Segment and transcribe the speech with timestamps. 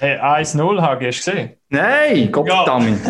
[0.00, 1.50] Hey, 1-0 Hagi, hast du gesehen?
[1.70, 3.00] Nein, Gottverdammt.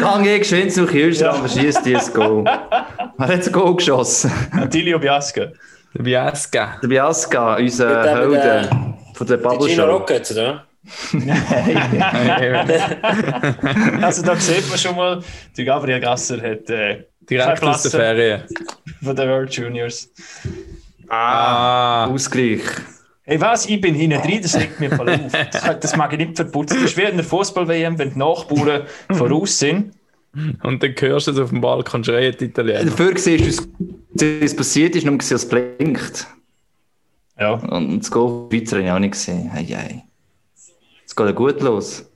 [0.00, 2.44] Dann geh geschwind zum Kühlschrank und schießt dir das Goal.
[2.44, 4.30] Wer hat das Goal geschossen?
[4.70, 5.48] Tilio Biasca.
[5.94, 6.78] Der Biasca.
[6.80, 9.90] Der Biasca, unser Mit Helden von der Die Bubble Gino Show.
[9.92, 10.64] Rockets, oder?
[14.02, 15.20] Also da sieht man schon mal,
[15.56, 18.42] der Gabriel Gasser hat äh, Direkt aus der Klasse Ferien.
[19.02, 20.08] von den World Juniors.
[21.08, 22.06] Ah.
[22.06, 22.60] Ausgleich.
[23.30, 23.64] Hey, was?
[23.66, 25.20] Ich bin hinten drin, das regt mich voll auf.
[25.52, 26.78] Das, das mag ich nicht verputzen.
[26.80, 29.92] Das ist wie in der Fußball-WM, wenn die Nachbarn voraus sind.
[30.64, 32.86] Und dann hörst du es auf dem Balkon schreien, die Italiener.
[32.86, 33.68] Dafür siehst
[34.14, 36.26] du, was passiert ist, nur gesehen, es blinkt.
[37.38, 37.52] Ja.
[37.52, 39.48] Und das Goal Schweizer habe ich auch nicht gesehen.
[39.50, 40.02] Hey, hey.
[41.06, 42.10] Es geht ja gut los.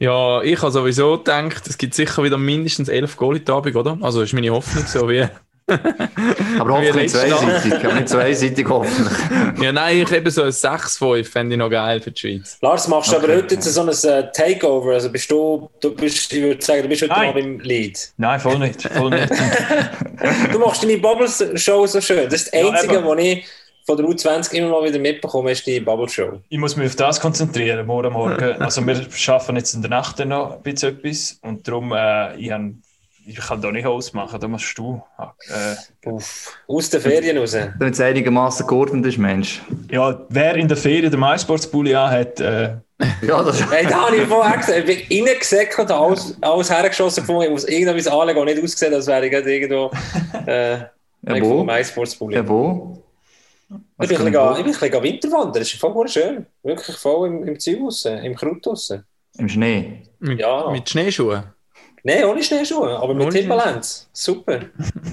[0.00, 3.76] Ja, ich habe sowieso gedacht, es gibt sicher wieder mindestens elf Goal in der Abend,
[3.76, 3.96] oder?
[4.00, 5.28] Also ist meine Hoffnung so wie...
[6.58, 7.74] Aber hoffentlich nicht zweiseitig.
[7.84, 9.18] Aber nicht zweiseitig hoffentlich.
[9.62, 12.58] Ja, nein, ich eben so ein 6-5 fände ich noch geil für die Schweiz.
[12.60, 14.92] Lars, machst du Okay, aber heute jetzt so ein äh, Takeover?
[14.94, 17.26] Also bist du, du bist, ich würde sagen, du bist heute Nein.
[17.26, 18.12] mal beim Lead.
[18.16, 18.82] Nein, voll nicht.
[18.88, 19.28] Voll nicht.
[20.52, 22.24] Du machst deine Bubble-Show so schön.
[22.28, 23.06] Das ist das Ja, Einzige, eben.
[23.06, 23.46] was ich
[23.86, 26.40] von der U20 immer mal wieder mitbekomme, ist die Bubble-Show.
[26.48, 28.60] Ich muss mich auf das konzentrieren, morgen Morgen.
[28.60, 32.50] Also wir schaffen jetzt in der Nacht noch ein bisschen etwas und darum, äh, ich,
[32.50, 32.60] hab,
[33.28, 35.02] ich kann da nicht ausmachen, da musst du.
[35.18, 36.56] Äh, Uff.
[36.66, 37.52] Aus den Ferien raus.
[37.52, 39.60] Damit es einigermaßen geordnet ist, Mensch.
[39.90, 42.76] ja, wer in der Ferien den MySports-Bulli anhat, äh,
[43.22, 47.42] Ja, das Hey, da habe ich vorher gesagt, ich bin reingesäckelt, alles, alles hergeschossen gefunden,
[47.42, 49.90] ich muss irgendwas anlegen, das nicht ausgesehen als wäre ich gerade irgendwo
[50.46, 50.88] äh, Ja,
[51.22, 51.30] wo?
[51.34, 52.34] irgendwo MySports-Bulli.
[52.36, 53.02] Ja, wo?
[54.00, 56.46] Ich bin ein bisschen, ich bin ein bisschen winterwandern, das ist voll schön.
[56.62, 58.94] Wirklich voll im, im Zeug raus, im Kraut raus.
[59.36, 60.02] Im Schnee.
[60.20, 60.70] Mit, Ja.
[60.70, 61.42] mit Schneeschuhen.
[62.04, 64.08] Nein, ohne Schneeschuhe, aber mit Timberlands.
[64.12, 64.60] Super.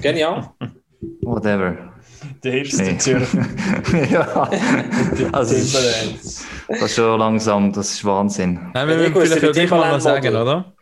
[0.00, 0.50] Genial.
[1.22, 1.76] Whatever.
[2.42, 2.92] der hilft Nee.
[2.92, 2.98] nee.
[2.98, 3.46] Zürcher.
[4.10, 4.50] ja.
[5.32, 6.44] Also, das ist, Timberlands.
[6.68, 8.70] das ist schon langsam, das ist Wahnsinn.
[8.74, 10.72] Nein, wir müssen vielleicht gleich mal sagen, oder?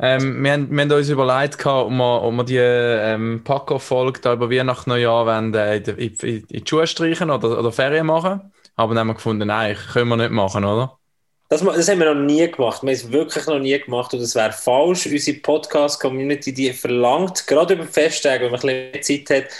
[0.00, 4.20] Ähm, wir, haben, wir haben uns überlegt, gehabt, ob wir, ob wir die ähm, Pack-Off-Folge
[4.20, 7.58] da über Weihnachten Neujahr wollen, äh, in, die- in, in, in die Schuhe streichen oder,
[7.58, 8.52] oder Ferien machen.
[8.76, 10.97] Aber dann haben wir gefunden, nein, können wir nicht machen, oder?
[11.48, 12.82] Das, das haben wir noch nie gemacht.
[12.82, 15.06] Wir haben es wirklich noch nie gemacht und das wäre falsch.
[15.06, 19.50] Unsere Podcast-Community, die verlangt, gerade über Festtage, wenn man ein bisschen Zeit hat,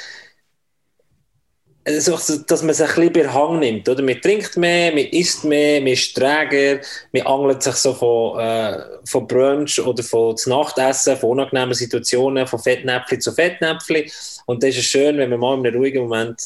[1.89, 3.89] also, dass man sich ein bisschen bei Hand nimmt.
[3.89, 4.03] Oder?
[4.03, 6.81] Man trinkt mehr, man isst mehr, man ist träger,
[7.13, 12.59] man angelt sich so von, äh, von Brunch oder von Nachtessen, von unangenehmen Situationen, von
[12.59, 14.05] Fettnäpfchen zu Fettnäpfchen.
[14.45, 16.43] Und das ist schön, wenn man mal in einem ruhigen Moment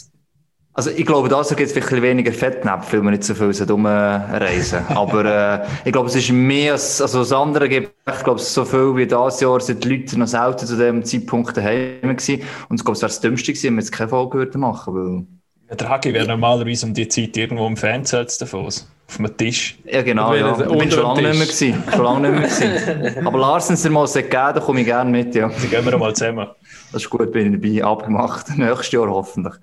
[0.75, 4.87] Also ich glaube, da gibt es vielleicht weniger Fettnäpfe, weil wir nicht so viel rumreisen.
[4.89, 8.65] Aber äh, ich glaube, es ist mehr als, also das andere gibt, ich glaube, so
[8.65, 12.43] viel wie dieses Jahr sind die Leute noch selten zu dem Zeitpunkt daheim gewesen.
[12.71, 14.95] Und ich glaube, es wäre das Dümmste gewesen, wenn wir jetzt keine Folge würden machen,
[14.95, 15.27] weil
[15.69, 18.67] Ja, Der Hagi wäre normalerweise um die Zeit irgendwo im Fernsehen davon.
[18.67, 19.79] Auf einem Tisch.
[19.85, 20.59] Ja, genau, ja.
[20.59, 21.85] Ich bin schon dem lange nicht mehr gewesen.
[21.95, 23.27] Schon lange nicht mehr gewesen.
[23.27, 25.49] Aber Larsens, der mal gegeben, da komme ich gerne mit, ja.
[25.49, 26.49] Dann gehen wir mal zusammen.
[26.93, 28.47] Das ist gut, bin ich dabei, abgemacht.
[28.57, 29.55] Nächstes Jahr hoffentlich.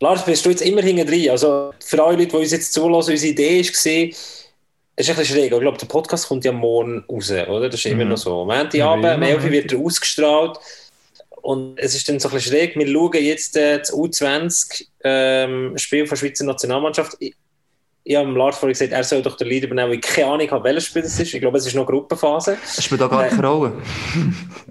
[0.00, 1.30] Lars, bist du jetzt immer hinten drin?
[1.30, 3.86] Also für alle Leute, die uns jetzt zulassen, unsere Idee war, es
[5.06, 5.52] ist ein bisschen schräg.
[5.52, 7.68] Ich glaube, der Podcast kommt ja morgen raus, oder?
[7.68, 8.10] Das ist immer Mhm.
[8.10, 8.48] noch so.
[8.50, 10.58] Ende Ja, am immer, 11 Uhr wird er ausgestrahlt.
[11.42, 12.76] Und es ist dann so ein bisschen schräg.
[12.76, 17.16] Wir schauen jetzt äh, das U20-Spiel von der Schweizer Nationalmannschaft.
[17.20, 17.34] Ich,
[18.04, 20.50] ich habe Lars vorhin gesagt, er soll doch den Leader übernehmen, weil ich keine Ahnung
[20.50, 21.32] habe, welches Spiel das ist.
[21.34, 22.56] Ich glaube, es ist noch Gruppenphase.
[22.76, 23.72] Das spielt auch gar Äh, keine Rolle.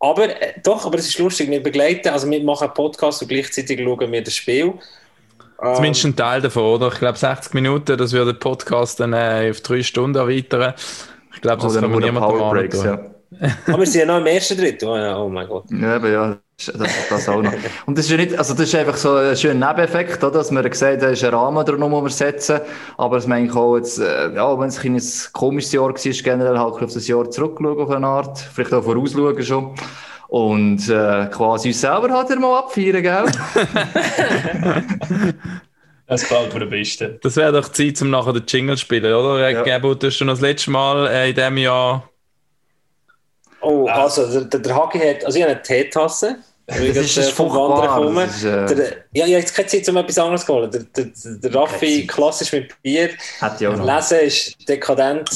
[0.00, 1.50] Aber äh, doch, aber es ist lustig.
[1.50, 4.74] Wir begleiten, also wir machen einen Podcast und gleichzeitig schauen wir das Spiel.
[5.60, 6.88] Ähm, Zumindest ein Teil davon, oder?
[6.92, 10.74] Ich glaube 60 Minuten, das würde den Podcast dann äh, auf drei Stunden erweitern.
[11.34, 12.84] Ich glaube, das Oder kann man niemandem antun.
[12.84, 13.00] ja.
[13.66, 14.88] Aber wir sind ja noch im ersten Drittel.
[14.88, 15.64] Oh, ja, oh mein Gott.
[15.70, 17.52] Ja, aber ja, das, das auch noch.
[17.86, 20.38] Und das ist ja nicht, also das ist einfach so ein schöner Nebeneffekt, oder?
[20.38, 22.60] dass wir gesagt haben, es ist ein Rahmen drum, den wir setzen.
[22.96, 25.02] Aber es eigentlich auch jetzt, äh, ja, wenn es ein ein
[25.32, 28.38] komisches Jahr war, generell halt auf das Jahr zurückschauen auf eine Art.
[28.38, 29.74] Vielleicht auch vorausschauen schon.
[30.28, 33.24] Und äh, quasi uns selber halt mal abfeiern, gell?
[36.08, 37.18] Das gefällt mir am besten.
[37.22, 39.40] Das wäre doch Zeit, um nachher den Jingle zu spielen, oder?
[39.40, 39.50] Ja.
[39.50, 39.62] Ja.
[39.62, 42.08] Gabo, du hast schon das letzte Mal äh, in diesem Jahr.
[43.60, 46.36] Oh, also der, der, der Hagi hat, also ich habe eine Teetasse.
[46.68, 48.26] Das ist, das Wandern furchtbar.
[48.26, 50.70] Das ist, äh, Der, ja, ich habe jetzt keine Zeit, um etwas anderes zu holen.
[50.70, 53.10] Der, der, der Raffi, klassisch mit Bier.
[53.78, 53.86] Noch.
[53.86, 55.30] Lesen ist dekadent.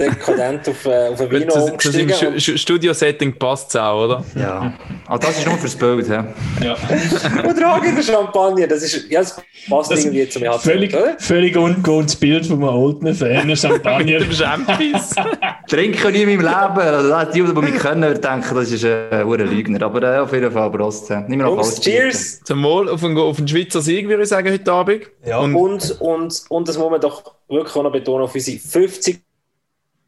[0.00, 4.24] Dekadent auf, äh, auf ein Vino Das, das im Studio-Setting passt es auch, oder?
[4.34, 4.72] Ja.
[5.06, 6.08] Aber das ist nur fürs Bild.
[6.08, 6.20] Ja.
[7.48, 11.16] Und trage den Champagner, das ist, ja, das passt Das irgendwie zum Herzen, Völlig, oder?
[11.18, 14.04] völlig ungewohntes Bild von einem alten Fan, Champagner.
[14.20, 15.14] Mit dem Champis.
[15.68, 17.10] Trinken nie in meinem Leben.
[17.12, 19.82] Also, die, die mich kennen, denken, das ist ein äh, ein Lügner.
[19.82, 21.10] Aber äh, auf jeden Fall Prost.
[21.10, 21.80] Nicht mehr noch trinken.
[21.80, 22.40] cheers!
[22.42, 25.02] Zum Wohl auf einen, auf einen Schweizer Sieg, würde ich sagen, heute Abend.
[25.24, 25.38] Ja.
[25.38, 29.20] Und Und, und, und das muss man doch wirklich auch noch betonen, auf unsere 50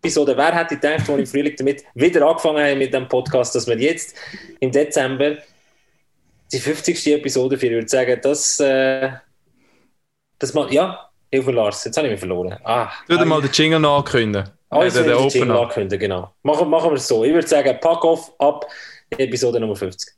[0.03, 0.37] Episode.
[0.37, 3.69] Wer hätte gedacht, als wir im Frühling damit wieder angefangen haben mit dem Podcast, dass
[3.69, 4.17] wir jetzt
[4.59, 5.37] im Dezember
[6.53, 7.07] die 50.
[7.15, 9.13] Episode für, ich würde sagen, das, äh,
[10.41, 12.59] das macht, ja, hilf mir Lars, jetzt habe ich mich verloren.
[12.65, 14.51] Ah, tu dir mal den Jingle noch ankündigen.
[14.71, 15.61] Ah, Äh, ich den Jingle Opener.
[15.61, 16.35] ankündigen, genau.
[16.43, 17.23] Machen, machen wir es so.
[17.25, 18.67] Ich würde sagen, pack off ab
[19.11, 20.13] Episode Nummer 50.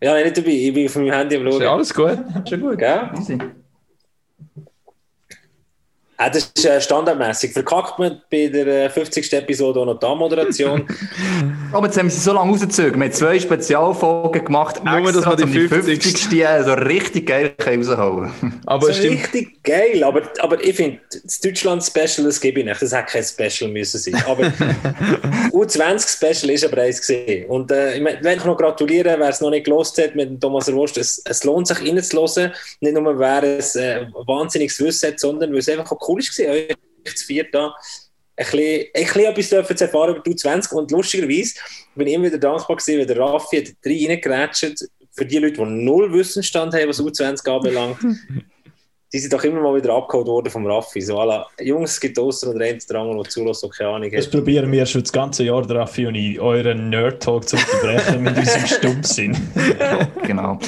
[0.00, 0.50] Ja, nein, nicht dabei.
[0.50, 1.74] Ich bin auf meinem Handy am Ist ja Schauen.
[1.74, 2.18] alles gut.
[2.48, 2.78] Schon gut.
[2.78, 3.10] Gell?
[3.18, 3.38] Easy.
[6.20, 7.52] Ah, das ist äh, standardmäßig.
[7.52, 9.32] Verkackt man bei der äh, 50.
[9.34, 10.84] Episode auch noch die Moderation.
[11.72, 12.96] Aber jetzt haben wir sie so lange rausgezogen.
[12.96, 16.02] Wir haben zwei Spezialfolgen gemacht, Nur, dass extra, wir die um die 50.
[16.02, 16.64] 50.
[16.64, 18.32] so richtig geil rausholen
[18.66, 19.32] Aber ist stimmt.
[19.32, 22.82] richtig geil, aber, aber ich finde, das Deutschland-Special, das gebe ich nicht.
[22.82, 24.20] Das hätte kein Special müssen sein.
[24.26, 24.42] Aber
[25.52, 27.48] U20-Special ist aber eins gesehen.
[27.48, 30.72] Und äh, ich möchte noch gratulieren, wer es noch nicht gelost hat mit dem Thomas
[30.72, 30.98] Wurst.
[30.98, 32.52] Es, es lohnt sich reinzuhören.
[32.80, 36.38] Nicht nur, wer es äh, wahnsinniges Wissen hat, sondern weil es einfach auch cool ist,
[36.40, 36.76] euch
[37.14, 37.74] zu viert da
[38.38, 40.72] ein bisschen, ein bisschen etwas dürfen zu erfahren über die U20.
[40.72, 41.54] Und lustigerweise
[41.94, 45.54] bin ich immer wieder dankbar gewesen, weil der Raffi hat drei reingeratscht für die Leute,
[45.54, 47.98] die null Wissensstand haben, was U20 anbelangt.
[49.12, 51.00] die sind doch immer mal wieder abgeholt worden vom Raffi.
[51.00, 51.44] So, voilà.
[51.60, 54.32] Jungs, es gibt Ostern oder eins dran, der zulässt, keine Ahnung Das hat.
[54.32, 58.36] probieren wir schon das ganze Jahr, der Raffi und ich, euren Nerd-Talk zu unterbrechen mit
[58.36, 59.36] unserem Stumpfsinn.
[60.26, 60.58] genau.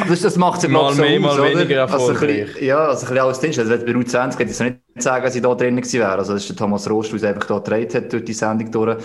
[0.00, 2.46] Aber das, das macht es ja Mal so mehr, aus, mal weniger Also ein erfolgreich.
[2.46, 3.58] bisschen, ja, also ein bisschen alles drin.
[3.58, 6.12] Also bei U20 hätte ich so nicht sagen, dass ich da drin gewesen wäre.
[6.18, 8.70] Also das ist der Thomas Rost, der uns einfach da gedreht hat durch die Sendung
[8.70, 8.98] durch.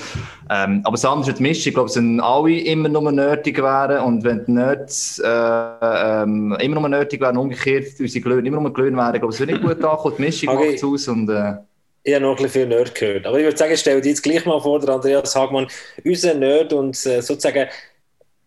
[0.50, 1.70] Ähm, aber das andere ist die Mischung.
[1.70, 6.56] Ich glaube, es sind alle immer nur nerdig wären und wenn die Nerds äh, ähm,
[6.60, 9.54] immer nur nerdig wären, umgekehrt, unsere Glöhne immer nur Glöhne wären, ich glaube, es würde
[9.54, 10.16] nicht gut ankommen.
[10.18, 10.56] Die Mischung Okay.
[10.56, 11.54] macht es aus und äh,
[12.04, 13.26] Ich habe noch ein bisschen viel Nerd gehört.
[13.26, 15.68] Aber ich würde sagen, stell dir jetzt gleich mal vor, der Andreas Hagmann,
[16.04, 17.70] unser Nerd und äh, sozusagen,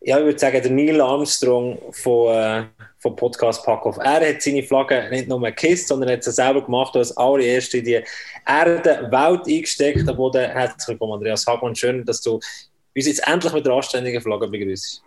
[0.03, 2.65] ja, ich würde sagen, der Neil Armstrong von, äh,
[3.07, 3.99] vom Podcast Packoff.
[3.99, 7.79] Er hat seine Flagge nicht nur gekisst, sondern hat sie selber gemacht und als allererste
[7.79, 8.01] in die
[8.45, 10.09] Erde Welt eingesteckt.
[10.09, 11.77] Am Boden herzlich willkommen, Andreas Hagmann.
[11.77, 15.03] Schön, dass du uns jetzt endlich mit der anständigen Flagge begrüßt.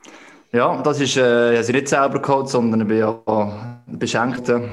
[0.52, 4.50] Ja, das ist, äh, ich habe sie nicht selber geholt, sondern ich bin ja beschenkt,
[4.50, 4.72] eben,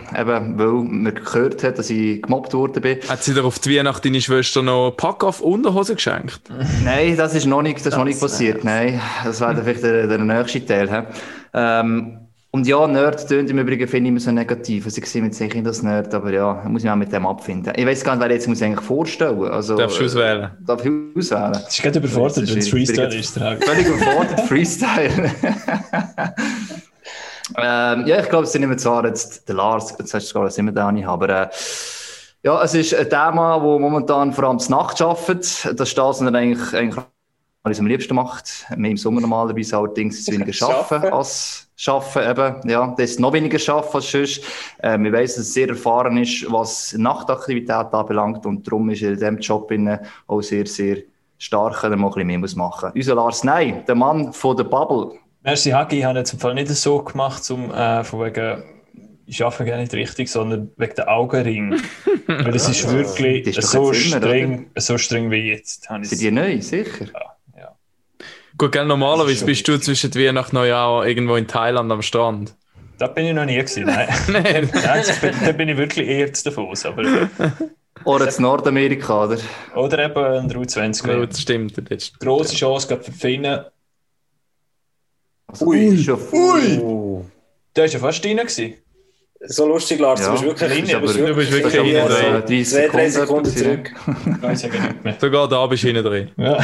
[0.58, 2.98] weil man gehört hat, dass ich gemobbt worden bin.
[3.08, 6.40] Hat sie dir auf die Weihnacht deine Schwester noch Pack-Off Unterhose geschenkt?
[6.84, 8.64] Nein, das ist noch nicht, das ist noch nicht Das passiert.
[8.64, 10.90] Nein, das wäre vielleicht der, der nächste Teil.
[10.90, 11.02] hä?
[11.52, 12.25] Ähm,
[12.56, 14.86] und ja, Nerd tönt im Übrigen, finde ich immer so negativ.
[14.86, 17.74] Also ich sehe mit sicher das Nerd, aber ja, muss ich auch mit dem abfinden.
[17.76, 19.44] Ich weiß gar nicht, wer jetzt muss ich eigentlich vorstellen.
[19.44, 20.50] Also, Darfst du äh, auswählen?
[20.66, 21.52] Darf ich auswählen?
[21.52, 23.38] Das ist gerade überfordert, wenn es Freestyle ist.
[23.38, 25.10] Völlig überfordert, Freestyle.
[27.58, 30.46] ähm, ja, ich glaube, es sind immer zwar jetzt der Lars, jetzt hast du gar
[30.46, 31.48] nicht immer da nicht, aber äh,
[32.42, 35.68] ja, es ist ein Thema, wo momentan vor allem die Nacht arbeitet.
[35.74, 37.04] Das das, was er eigentlich, eigentlich
[37.70, 38.66] was er am liebsten macht.
[38.76, 41.02] Mehr im Sommer normalerweise allerdings ist es weniger Schaffen.
[41.12, 42.68] als schaffen eben.
[42.68, 44.42] Ja, das ist noch weniger schaffen als sonst.
[44.82, 49.10] Ähm, ich weiss, dass er sehr erfahren ist, was Nachtaktivität anbelangt und darum ist er
[49.10, 50.98] in diesem Job innen auch sehr, sehr
[51.38, 52.96] stark, wenn er mal ein bisschen mehr muss machen muss.
[52.96, 55.18] Unser Lars Ney, der Mann von der Bubble.
[55.42, 55.98] Merci, Hagi.
[55.98, 58.64] Ich habe jetzt im Fall nicht so gemacht, zum, äh, von wegen,
[59.26, 61.80] ich arbeite gar nicht richtig, sondern wegen der Augenring.
[62.26, 65.88] Weil es ist wirklich ist so streng, so streng wie jetzt.
[66.02, 67.06] Sind die neu, sicher?
[68.58, 72.54] Gut, gell, normalerweise Das bist du zwischen Weihnacht und Neujahr irgendwo in Thailand am Strand.
[72.98, 74.08] Da bin ich noch nie gewesen, nein.
[74.28, 74.70] Nein.
[74.72, 76.48] das da bin ich wirklich eher zu.
[76.48, 77.50] Aber,
[78.04, 79.38] Oder in Nordamerika, oder?
[79.74, 81.06] oder eben ein der U20.
[81.06, 81.76] Ja, das stimmt.
[81.76, 83.64] Das ist Grosse Chance gerade für die Finnen.
[85.48, 87.24] Also, Ui, schon Uh.
[87.74, 88.38] Der war ja fast drin.
[88.38, 88.74] Gewesen.
[89.48, 90.20] So lustig, Lars.
[90.20, 92.32] Ja, du bist wirklich, ist du bist aber- du bist wirklich hinten so drin.
[92.32, 94.42] 30 zwei, drei Sekunden Sekunden zurück.
[94.42, 95.16] Weiß ich nicht mehr.
[95.20, 96.30] Sogar da bist du hinten drin.
[96.36, 96.58] Ja.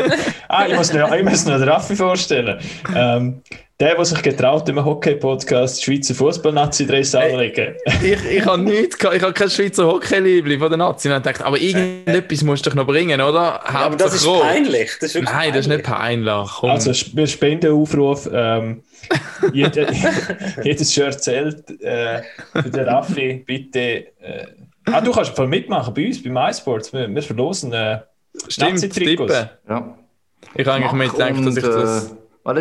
[0.48, 2.58] ah, ich muss, noch, ich muss noch den Raffi vorstellen.
[2.94, 3.42] Ähm,
[3.80, 7.76] der, der sich getraut, im Hockey-Podcast Schweizer Fußball-Nazi-Dress anlegen.
[8.02, 11.08] Ich, ich habe nichts, ich habe kein Schweizer Hockey-Liebling von der Nazi.
[11.08, 13.60] Und ich dachte, aber irgendetwas musst du doch noch bringen, oder?
[13.64, 14.42] Ja, aber das ist rot.
[14.42, 14.90] peinlich.
[15.00, 16.26] Das ist Nein, das ist nicht peinlich.
[16.26, 16.50] peinlich.
[16.58, 16.70] Komm.
[16.70, 18.28] Also, wir Spendenaufruf.
[18.32, 18.82] Ähm,
[19.52, 19.86] jeder,
[20.64, 21.80] jedes Shirt zählt.
[21.80, 23.80] Äh, für den Raffi, bitte.
[24.20, 24.46] Äh,
[24.86, 26.92] ah, du kannst voll mitmachen bei uns, bei MySports.
[26.92, 28.00] Wir, wir verlosen äh,
[28.48, 29.46] Stimmt, Nazi-Trikots.
[29.68, 29.98] Ja.
[30.56, 32.06] Ich habe eigentlich mir gedacht, dass ich das...
[32.08, 32.54] Äh, war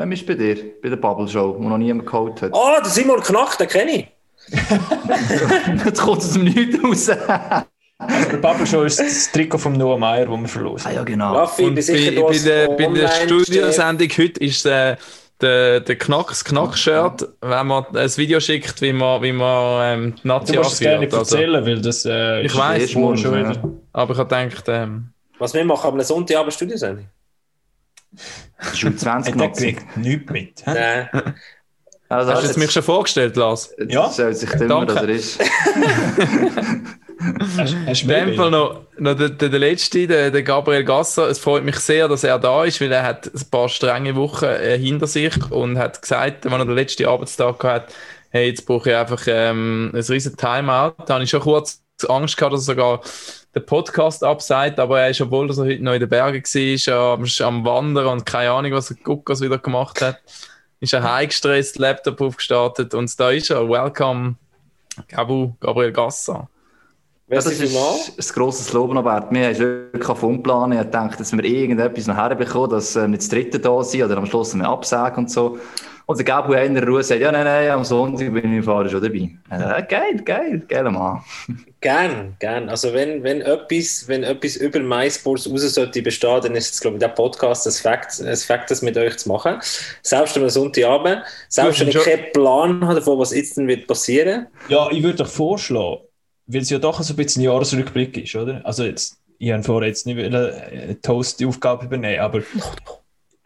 [0.00, 0.10] das vom...
[0.10, 0.56] Wem ist bei dir?
[0.82, 2.52] Bei der Bubble Show, wo noch niemand geholt hat.
[2.54, 4.08] Ah, der Simon Knack, den kenne ich.
[5.84, 7.06] Jetzt kommt es aus dem Nichts raus.
[7.06, 10.86] Der Papa Show ist das Trikot von Noah Meyer, das wir verlosen.
[10.86, 11.34] ah ja, genau.
[11.34, 14.96] Raffi, Und bei, du bei, der, bei der Studiosendung heute ist äh,
[15.40, 20.28] der, der Knacks Knack-Shirt, wenn man ein Video schickt, wie man, wie man ähm, die
[20.28, 21.04] Nazi Du musst es gerne.
[21.04, 23.50] Also, erzählen, weil das äh, Ich ist morgen schon ja.
[23.50, 23.62] wieder.
[23.92, 27.06] aber ich habe gedacht, ähm, Was wir machen, am Sonntagabend Studiosendung.
[28.74, 29.72] Schul 20 Hat Nazi.
[29.74, 30.62] kriegt nichts mit.
[30.66, 31.08] Nein.
[32.08, 33.72] Also, hast du es mich schon vorgestellt, Lars?
[33.88, 34.08] Ja.
[34.10, 34.94] soll sich immer, Danke.
[34.94, 35.40] dass er ist.
[37.58, 41.28] Hast, hast In dem Fall noch, noch der, der, der letzte, der, der Gabriel Gasser.
[41.28, 44.46] Es freut mich sehr, dass er da ist, weil er hat ein paar strenge Wochen
[44.46, 47.92] äh, hinter sich und hat gesagt, wenn er den letzten Arbeitstag hat,
[48.30, 50.94] hey, jetzt brauche ich einfach ähm, ein riesen Timeout.
[51.04, 53.00] Da habe ich schon kurz Angst gehabt, dass er sogar
[53.54, 57.14] den Podcast abseit, aber er ist, obwohl dass er heute noch in den Bergen war,
[57.14, 60.20] am, am Wandern und keine Ahnung, was er Guckers wieder gemacht hat,
[60.78, 63.68] ist er heimgestresst, Laptop aufgestartet und da ist er.
[63.68, 64.36] Welcome,
[65.08, 66.48] Gabu, Gabriel Gasser.
[67.28, 69.30] Ja, das ist ein grosses Lob noch wert.
[69.30, 70.80] Wir haben wirklich auf umplanen.
[70.80, 74.16] Ich dachte, dass wir irgendetwas noch herbekommen, dass äh, nicht das dritte da sind oder
[74.16, 75.56] am Schluss wir absagen und so.
[76.06, 78.62] Und der Gabu in der Ruhe sagt, ja, nein, nein, am Sonntag bin ich im
[78.64, 79.30] Fahrer schon dabei.
[79.48, 81.20] Äh, geil, geil, geiler Mann.
[81.82, 82.68] Gern, gern.
[82.68, 86.96] Also wenn, wenn, etwas, wenn etwas über MySports raus sollte bestehen, dann ist es, glaube
[86.96, 89.56] ich, der Podcast das Fakt, das Fakt, das mit euch zu machen.
[90.02, 91.22] Selbst am Sonntagabend.
[91.48, 94.48] Selbst wenn ich keinen Plan habe davon, was jetzt dann wird passieren.
[94.68, 96.02] Ja, ich würde euch vorschlagen,
[96.46, 98.60] weil es ja doch so ein bisschen ein Jahresrückblick ist, oder?
[98.64, 102.42] Also jetzt, ich habe vorher jetzt nicht äh, Toast die Aufgabe übernehmen, aber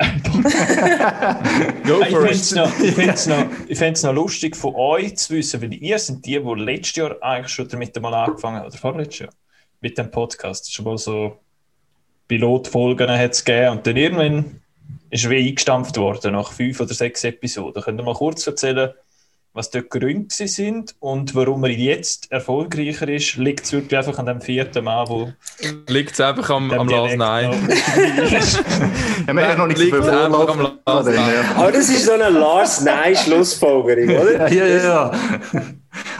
[1.86, 2.94] Go ich fände es noch, ich
[3.26, 7.16] noch, ich noch lustig von euch zu wissen, weil ihr sind die, die letztes Jahr
[7.22, 9.30] eigentlich schon damit mal angefangen haben, oder vorletztes Jahr,
[9.80, 10.72] mit dem Podcast.
[10.72, 11.38] Schon mal so
[12.28, 14.60] Pilotfolgen hat es gegeben und dann irgendwann
[15.10, 17.82] ist wie eingestampft worden nach fünf oder sechs Episoden.
[17.82, 18.92] Könnt ihr mal kurz erzählen,
[19.54, 23.36] was dort die Gründe sind und warum er jetzt erfolgreicher ist?
[23.36, 25.32] Liegt es wirklich einfach an dem vierten Mann, wo
[25.88, 27.50] Liegt es einfach am, am Lars Nein.
[27.50, 27.68] noch-
[29.28, 30.50] Ja, wir haben noch nicht so viel Vorlauf.
[30.50, 31.34] am Lars Nein.
[31.56, 34.48] Aber das ist so eine Lars-Nein-Schlussfolgerung, oder?
[34.52, 35.12] Ja, ja, ja.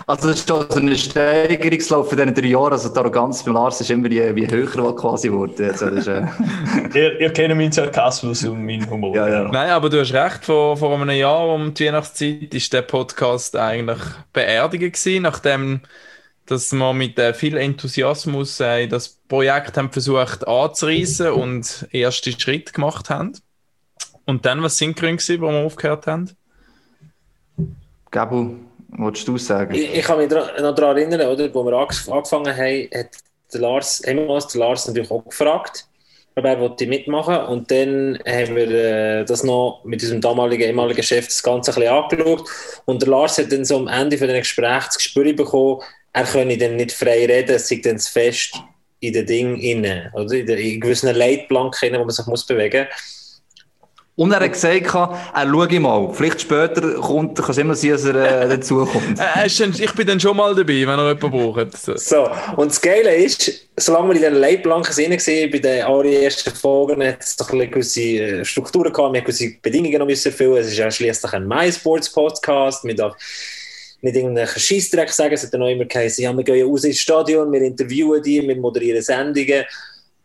[0.06, 2.72] Also, das ist schon so ein Steigerungslauf von diesen drei Jahren.
[2.72, 5.70] Also, die Arroganz beim Lars ist immer wie, wie höher quasi geworden.
[5.70, 6.26] Also, das ist, äh,
[6.94, 9.16] ihr, ihr kennt meinen Sarkasmus und meinen Humor.
[9.16, 9.42] ja, ja.
[9.44, 13.56] Nein, aber du hast recht, vor, vor einem Jahr um die Weihnachtszeit ist der Podcast
[13.56, 14.00] eigentlich
[14.32, 15.80] beerdigt gewesen, nachdem
[16.46, 22.72] dass wir mit äh, viel Enthusiasmus äh, das Projekt haben versucht anzureißen und erste Schritte
[22.72, 23.32] gemacht haben.
[24.26, 26.30] Und dann, was sind die Gründe wo wir aufgehört haben?
[28.10, 28.56] Gabu,
[28.98, 29.74] willst du sagen?
[29.74, 33.08] Ich, ich kann mich noch daran erinnern, oder, wo wir angef- angefangen haben, hat
[33.52, 35.86] der Lars, haben wir uns den Lars natürlich auch gefragt,
[36.36, 41.02] ob er wollte mitmachen Und dann haben wir äh, das noch mit unserem damaligen, ehemaligen
[41.02, 42.48] Chef das Ganze ein bisschen angeschaut.
[42.86, 45.80] Und der Lars hat dann so am Ende von den Gespräch das Gespür bekommen,
[46.12, 48.54] er könne dann nicht frei reden, es sei dann zu fest
[49.00, 52.86] in den Dingen inne, oder in, der, in gewissen Leitplanken, wo man sich muss bewegen
[54.16, 54.90] Und er hat gesagt, er
[55.50, 56.12] schaue mal.
[56.12, 59.18] Vielleicht später kommt, kann es immer sein, dass er äh, dazukommt.
[59.36, 61.76] Äh, ich bin dann schon mal dabei, wenn er jemanden braucht.
[61.76, 61.96] So.
[61.96, 67.02] So, und das Geile ist, solange wir in den Leitplanken waren, bei den allerersten Folgen,
[67.02, 70.30] hat es doch ein bisschen gewisse äh, Strukturen gehabt, wir mussten gewisse Bedingungen noch müssen
[70.30, 70.58] erfüllen.
[70.58, 73.16] Es ist ja schließlich ein MySports-Podcast, wir darf
[74.00, 77.00] nicht irgendeinen Scheissdreck sagen, es hat dann auch immer geheißen, ja, wir gehen raus ins
[77.00, 79.64] Stadion, wir interviewen die, wir moderieren Sendungen.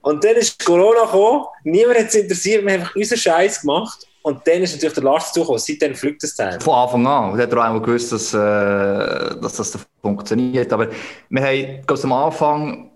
[0.02, 4.06] Und dann ist Corona gekommen, niemand hat es interessiert, wir haben einfach unseren Scheiß gemacht.
[4.22, 6.60] Und dann ist natürlich der Lars dazugekommen, seitdem fliegt das Teil.
[6.60, 7.32] Von Anfang an.
[7.32, 10.72] Und hat auch einmal gewusst, dass, äh, dass das funktioniert.
[10.74, 10.90] Aber
[11.30, 12.89] wir haben am Anfang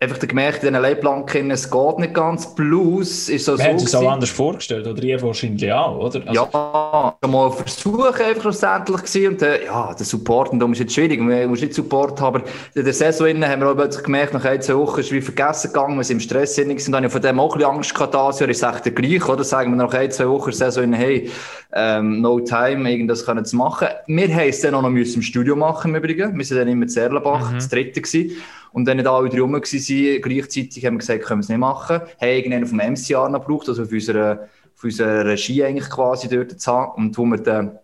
[0.00, 2.54] einfach gemerkt, in diesen Leitplanken, es geht nicht ganz.
[2.54, 6.20] Plus ist so Wir haben es auch anders vorgestellt, oder ihr wahrscheinlich auch, oder?
[6.26, 9.28] Also, ja, mal ein Versuch einfach schlussendlich gewesen.
[9.28, 12.36] Und äh, ja, der Support, und darum ist jetzt schwierig, wir müssen nicht Support haben,
[12.36, 15.06] aber in der Saison innen haben wir auch plötzlich gemerkt, nach ein, zwei Wochen ist
[15.06, 17.40] es wie vergessen gegangen, wir sind im Stress gewesen, und dann habe ich von dem
[17.40, 19.44] auch ein bisschen Angst gehabt, das Jahr ist es echt der gleich, oder?
[19.44, 21.30] Sagen wir nach ein, zwei Wochen in der Saison innen, hey,
[21.74, 23.88] ähm, no time, irgendwas können zu machen.
[24.06, 26.36] Wir haben es dann auch noch müssen im Studio machen, im Übrigen.
[26.38, 28.36] Wir sind dann immer in Erlenbach, das dritte gewesen.
[28.72, 31.58] Und dann nicht alle drei rum waren, gleichzeitig haben wir gesagt, können wir es nicht
[31.58, 32.00] machen.
[32.00, 36.60] Haben irgendeinen vom MCR noch gebraucht, also auf unserer, auf unserer Regie eigentlich quasi dort
[36.60, 36.92] zu haben.
[36.92, 37.78] Und wo wir dann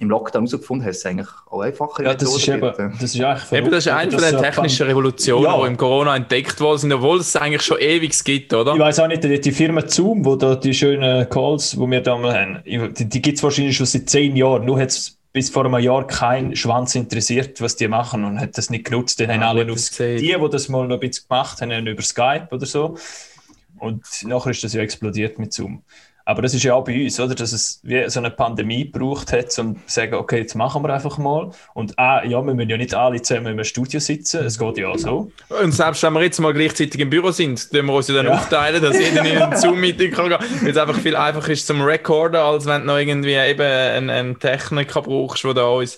[0.00, 2.02] im Lockdown herausgefunden haben, ist es eigentlich auch einfacher.
[2.02, 2.78] Ja, das ist, eben, gibt.
[3.02, 5.60] das ist eigentlich Eben, das ist eine dass von den technischen Revolutionen, Ja.
[5.60, 8.72] die im Corona entdeckt worden sind, obwohl es eigentlich schon ewig gibt, oder?
[8.74, 12.00] Ich weiß auch nicht, die, die Firma Zoom, wo da die schönen Calls, die wir
[12.00, 14.64] da mal haben, die, die gibt es wahrscheinlich schon seit zehn Jahren.
[14.64, 18.56] Nur hat es bis vor einem Jahr kein Schwanz interessiert, was die machen und hat
[18.58, 19.18] das nicht genutzt.
[19.20, 20.20] Die haben Ah, alle Zeit.
[20.20, 22.96] die, die das mal noch ein bisschen gemacht haben über Skype oder so.
[23.78, 25.82] Und nachher ist das ja explodiert mit Zoom.
[26.26, 27.34] Aber das ist ja auch bei uns, oder?
[27.34, 30.92] Dass es wie so eine Pandemie gebraucht hat, um zu sagen, okay, jetzt machen wir
[30.94, 31.50] einfach mal.
[31.74, 34.44] Und ah, ja, wir müssen ja nicht alle zusammen im Studio sitzen.
[34.44, 35.30] Es geht ja auch so.
[35.60, 38.26] Und selbst wenn wir jetzt mal gleichzeitig im Büro sind, tun wir uns ja dann
[38.26, 38.34] Ja.
[38.36, 40.38] aufteilen, dass jeder in ein Zoom-Meeting kann gehen.
[40.62, 44.08] Weil es einfach viel einfacher ist zum Recorden, als wenn du noch irgendwie eben einen,
[44.10, 45.96] einen Techniker brauchst, der da uns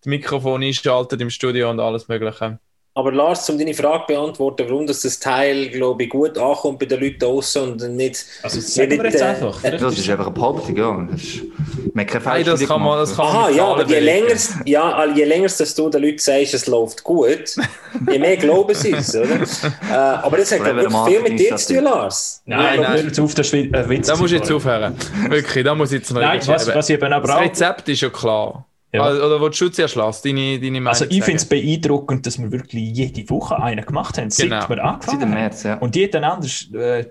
[0.00, 2.58] das Mikrofon einschaltet im Studio und alles Mögliche.
[2.94, 6.80] Aber Lars, um deine Frage zu beantworten, warum dass das Teil, glaube ich, gut ankommt
[6.80, 8.24] bei den Leuten draussen und nicht...
[8.42, 9.62] Also, das sagen wir jetzt äh, einfach.
[9.62, 11.08] Ja, das ist einfach eine Behauptung, ja.
[11.08, 11.42] Das ist,
[11.94, 15.06] man keine Nein, das kann man, das kann man Aha, ja, aber je länger, ja,
[15.14, 17.56] je länger dass du den Leuten sagst, es läuft gut,
[18.10, 19.28] je mehr glauben sie es, oder?
[19.90, 21.84] Äh, aber das hat wirklich viel mit dir zu tun.
[21.84, 22.42] Lars.
[22.44, 24.06] Nein, Nein, jetzt auf, das ein Witz.
[24.06, 24.94] Da musst du jetzt aufhören.
[25.28, 27.40] Wirklich, da muss ich jetzt noch Nein, was, was ich eben aber Das.
[27.40, 28.67] Rezept ist ja klar.
[28.90, 29.02] Ja.
[29.02, 32.38] Also, Oder willst du zuerst lassen, deine, deine Meinung Also ich finde es beeindruckend, dass
[32.38, 34.60] wir wirklich jede Woche einen gemacht haben, seit Genau.
[34.60, 35.34] wir Seit angefangen dem haben.
[35.38, 35.74] März, ja.
[35.74, 37.04] Und jeder anders, äh,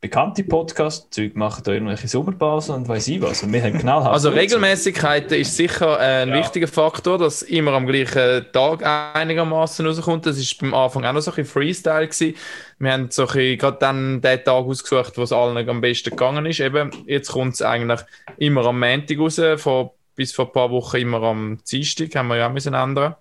[0.00, 3.42] bekannte Podcast-Zeug machen da irgendwelche Sommerpausen und weiß ich was.
[3.42, 4.28] Und wir haben knallhart Also.
[4.30, 6.36] Regelmäßigkeit ist sicher äh, ein Ja.
[6.38, 10.26] wichtiger Faktor, dass immer am gleichen Tag einigermaßen rauskommt.
[10.26, 12.34] Das ist beim Anfang auch noch so ein bisschen Freestyle gewesen.
[12.78, 16.10] Wir haben so ein bisschen gerade dann den Tag ausgesucht, wo es allen am besten
[16.10, 16.60] gegangen ist.
[16.60, 18.00] Eben, jetzt kommt es eigentlich
[18.38, 22.36] immer am Montag raus, vor, bis vor ein paar Wochen immer am Dienstag, haben wir
[22.36, 23.16] ja auch müssen ändern.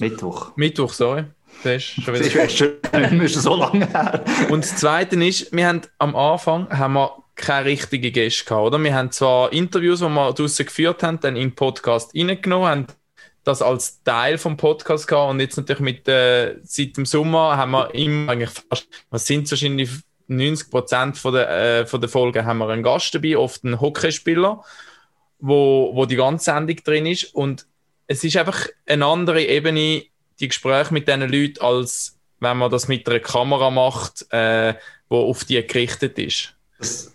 [0.00, 0.54] Mittwoch.
[0.54, 1.24] Mittwoch, sorry.
[1.64, 4.22] Das ist schon Das wieder ist schon mehr so lange her.
[4.50, 8.84] Und das Zweite ist, wir haben am Anfang haben wir keine richtigen Gäste gehabt, oder?
[8.84, 12.86] Wir haben zwar Interviews, die wir draussen geführt haben, dann in den Podcast reingenommen, haben
[13.44, 17.70] das als Teil vom Podcast gehabt und jetzt natürlich mit, äh, seit dem Sommer haben
[17.70, 19.88] wir immer eigentlich fast, was sind wahrscheinlich
[20.26, 23.80] 90 Prozent von der, äh, von der Folgen haben wir einen Gast dabei, oft einen
[23.80, 24.62] Hockeyspieler,
[25.40, 27.66] wo, wo die ganze Sendung drin ist und
[28.06, 30.04] es ist einfach eine andere Ebene,
[30.40, 34.74] die Gespräche mit diesen Leuten, als wenn man das mit einer Kamera macht, äh,
[35.08, 36.54] wo auf die gerichtet ist.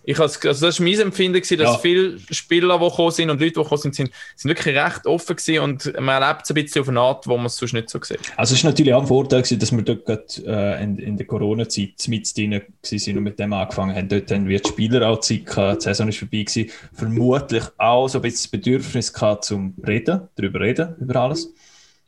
[0.04, 1.78] Ich has, also das war mein Empfinden, gewesen, dass Ja.
[1.80, 5.36] viele Spieler, die gekommen sind und Leute, die gekommen sind, sind, sind wirklich recht offen
[5.36, 7.90] gewesen und man erlebt es ein bisschen auf eine Art, wo man es sonst nicht
[7.90, 8.20] so sieht.
[8.38, 11.18] Also es ist natürlich auch ein Vorteil gewesen, dass wir dort gerade, äh, in, in
[11.18, 14.08] der Corona-Zeit mit drin waren und mit dem angefangen haben.
[14.10, 16.70] Dort haben wir die Spieler auch Zeit gehabt, die Saison ist vorbei gewesen.
[16.94, 21.52] Vermutlich auch so ein bisschen das Bedürfnis gehabt zum Reden, darüber reden, über alles.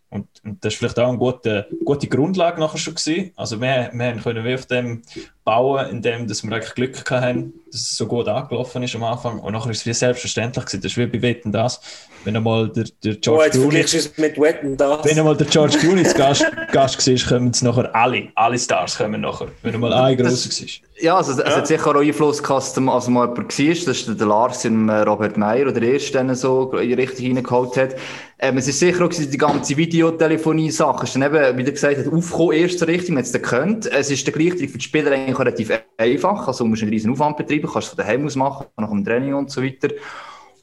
[0.09, 3.31] Und, und das ist vielleicht auch eine gute, gute Grundlage nachher schon gewesen.
[3.35, 5.01] Also wir, wir können wie auf dem
[5.43, 9.39] bauen, indem dass wir eigentlich Glück haben, dass es so gut angelaufen ist am Anfang.
[9.39, 10.81] Und nachher ist es wie selbstverständlich gewesen.
[10.81, 11.79] Das ist wie bei Wetten das.
[12.23, 15.05] Wenn einmal der, der Oh, George jetzt Clooney es mit Wetten, das.
[15.05, 18.29] wenn einmal der George Clooney zu Gast, Gast war, kommen es nachher alle.
[18.35, 19.47] Alle Stars kommen nachher.
[19.63, 20.87] Wenn einmal ein grosser war.
[20.99, 23.87] Ja, also, es hat sicher auch Einfluss gehabt, dass mal also mal jemand war, das
[23.87, 27.23] ist der Lars im äh, Robert Meyer, der der erste den so in die Richtung
[27.23, 27.95] hineingeholt hat.
[28.39, 32.07] Ähm, es ist sicher auch die ganze Videotelefonie-Sache ist dann eben, wie du gesagt hast,
[32.07, 33.89] aufgekommen, erst so richtig, man hat es dann gekannt.
[33.91, 37.11] Es ist dann gleichzeitig für die Spieler eigentlich relativ einfach, also du musst einen riesen
[37.11, 39.89] Aufwand betreiben, kannst es von daheim aus machen, nach dem Training und so weiter.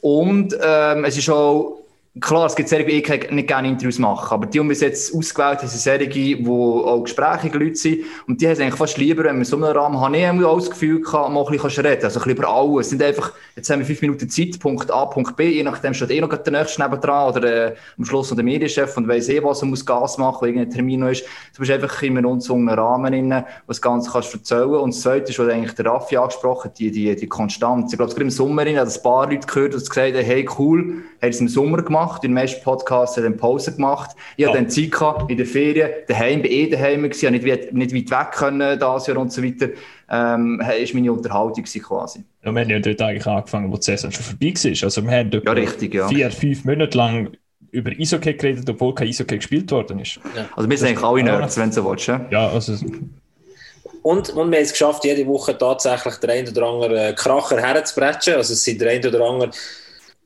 [0.01, 1.84] Und ähm, es ist auch,
[2.21, 5.15] klar, es gibt Serien, die ich nicht gerne Interviews machen, aber die, die wir jetzt
[5.15, 8.01] ausgewählt haben, sind Serien, die auch gesprächige Leute sind.
[8.29, 10.49] Und die haben es eigentlich fast lieber, wenn wir so einen Rahmen haben, ich habe
[10.49, 12.87] auch das Gefühl gehabt, mal ein bisschen reden Also ein bisschen über alles.
[12.87, 15.93] Es sind einfach, jetzt haben wir fünf Minuten Zeit, Punkt A, Punkt B, je nachdem
[15.93, 19.29] steht eh noch der Nächste nebendran oder äh, am Schluss noch der Medienchef und weiss
[19.29, 21.25] eh, was er muss Gas machen, wo irgendein Termin noch ist.
[21.55, 24.69] Du bist einfach in einem Rahmen drin, wo das Ganze kannst erzählen.
[24.69, 27.93] Und das Zweite ist, was eigentlich der Raffi angesprochen hat, die, die, die Konstanz.
[27.93, 31.03] Ich glaube, gerade im Sommer rein, hat ein paar Leute gehört, die gesagt hey, cool,
[31.21, 34.11] haben es im Sommer gemacht, in den meisten Podcasts haben Pause gemacht.
[34.37, 34.63] Ich hatte Ja.
[34.63, 38.11] dann Zeit gehabt, in der Ferien, daheim, bei eh daheim gewesen, nicht, weit- nicht weit
[38.11, 39.69] weg können, das Jahr und so weiter.
[40.11, 42.25] Ähm, ist meine Unterhaltung quasi.
[42.45, 44.85] Ja, wir haben ja dort eigentlich angefangen, wo die Saison schon vorbei war.
[44.85, 46.09] Also wir haben dort Ja, richtig, ja.
[46.09, 47.31] vier, fünf Monate lang
[47.71, 50.21] über Eishockey geredet, obwohl kein Eishockey gespielt worden ist.
[50.55, 52.07] Also wir sind eigentlich alle Nerds, wenn du so willst.
[52.07, 52.25] Ja?
[52.31, 52.75] Ja, also
[54.03, 57.57] Und, und wir haben es geschafft, jede Woche tatsächlich den einen oder anderen äh, Kracher
[57.61, 58.35] herzubrechen.
[58.35, 59.51] Also es sind der ein oder andere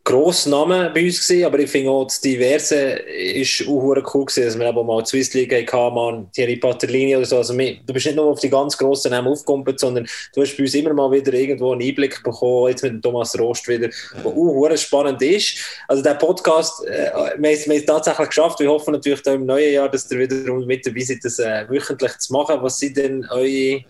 [0.08, 4.44] grosse Namen bei uns gewesen, aber ich finde auch das Diverse ist auch cool gewesen,
[4.44, 7.36] dass wir eben mal die Swiss League hatten, mal Thierry Paterlini oder so.
[7.36, 10.62] Also du bist nicht nur auf die ganz grossen Namen aufgekumpelt, sondern du hast bei
[10.62, 14.76] uns immer mal wieder irgendwo einen Einblick bekommen, jetzt mit Thomas Rost wieder, der auch
[14.78, 15.58] spannend ist.
[15.86, 18.60] Also der Podcast, äh, wir, haben es tatsächlich geschafft.
[18.60, 22.16] Wir hoffen natürlich im neuen Jahr, dass ihr wieder mit dabei seid, das äh, wöchentlich
[22.16, 22.62] zu machen.
[22.62, 23.84] Was sind denn eure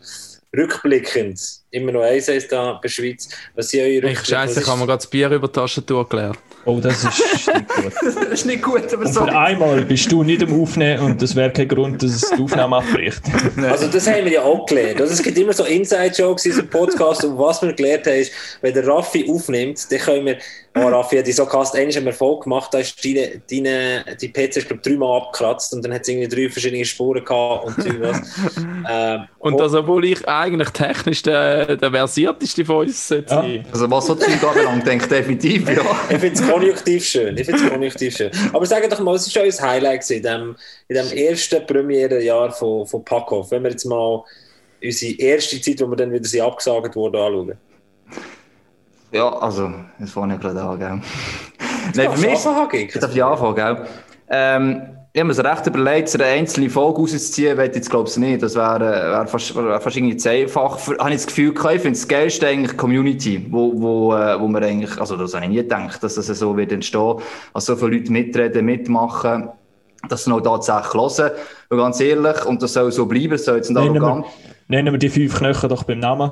[0.56, 4.66] rückblickend, immer noch eins heißt da bei der Schweiz, was sind eure Ich scheiße, ich
[4.66, 6.38] habe mir gerade das Bier über die Taschentuch geleert.
[6.64, 7.92] Oh, das ist nicht gut.
[8.02, 9.24] das ist nicht gut, aber Und so.
[9.24, 12.42] für einmal bist du nicht am Aufnehmen und das wäre kein Grund, dass es die
[12.42, 13.22] Aufnahme abbricht.
[13.68, 15.00] Also das haben wir ja auch gelernt.
[15.00, 18.32] Also es gibt immer so Inside-Jokes in diesem Podcast und was wir gelernt haben ist,
[18.60, 20.38] wenn der Raffi aufnimmt, dann können wir,
[20.76, 24.28] oh Raffi hat die so Cast einmal einen Erfolg gemacht, da ist deine, deine, die
[24.28, 27.82] PC ist glaube dreimal abgekratzt und dann hat es irgendwie drei verschiedene Spuren gehabt und
[27.82, 28.20] so was.
[28.90, 33.22] ähm, Und das, obwohl ich eigentlich technisch der, der versierteste von uns Ja.
[33.26, 33.64] sein.
[33.72, 35.82] Also was so Zeug anbelangt, denke ich definitiv, ja.
[36.10, 37.36] Ich finde es konjunktiv schön.
[37.36, 38.30] Ich finde es konjunktiv schön.
[38.52, 40.56] Aber sag doch mal, was war euer Highlight in dem,
[40.88, 43.50] in dem ersten Premierenjahr von, von Packhoff?
[43.50, 44.22] Wenn wir jetzt mal
[44.82, 47.54] unsere erste Zeit, wo wir dann wieder sind abgesagt wurden, anschauen.
[49.10, 51.00] Ja, also, das fange ich gerade an, gell.
[51.94, 52.46] Nein, für mich ist...
[52.46, 53.86] Anfang, Ich darf die anfangen, gell?
[54.28, 58.40] Ähm, ich habe mir recht überlegt, eine einzelne Folge rauszuziehen, will jetzt glaube ich nicht.
[58.40, 60.78] Das wäre wär fast, wär fast irgendwie zu einfach.
[60.78, 64.40] Für, habe ich das Gefühl gehabt, ich finde das Geilste eigentlich Community, wo, wo, äh,
[64.40, 67.16] wo wir eigentlich, also das habe ich nie gedacht, dass das so wird entstehen,
[67.52, 69.48] dass so viele Leute mitreden, mitmachen,
[70.08, 71.32] dass sie noch tatsächlich hören.
[71.68, 74.24] Und ganz ehrlich, und das soll so bleiben, soll jetzt nicht arrogant.
[74.68, 76.30] nennen wir die fünf Knöchel doch beim Namen.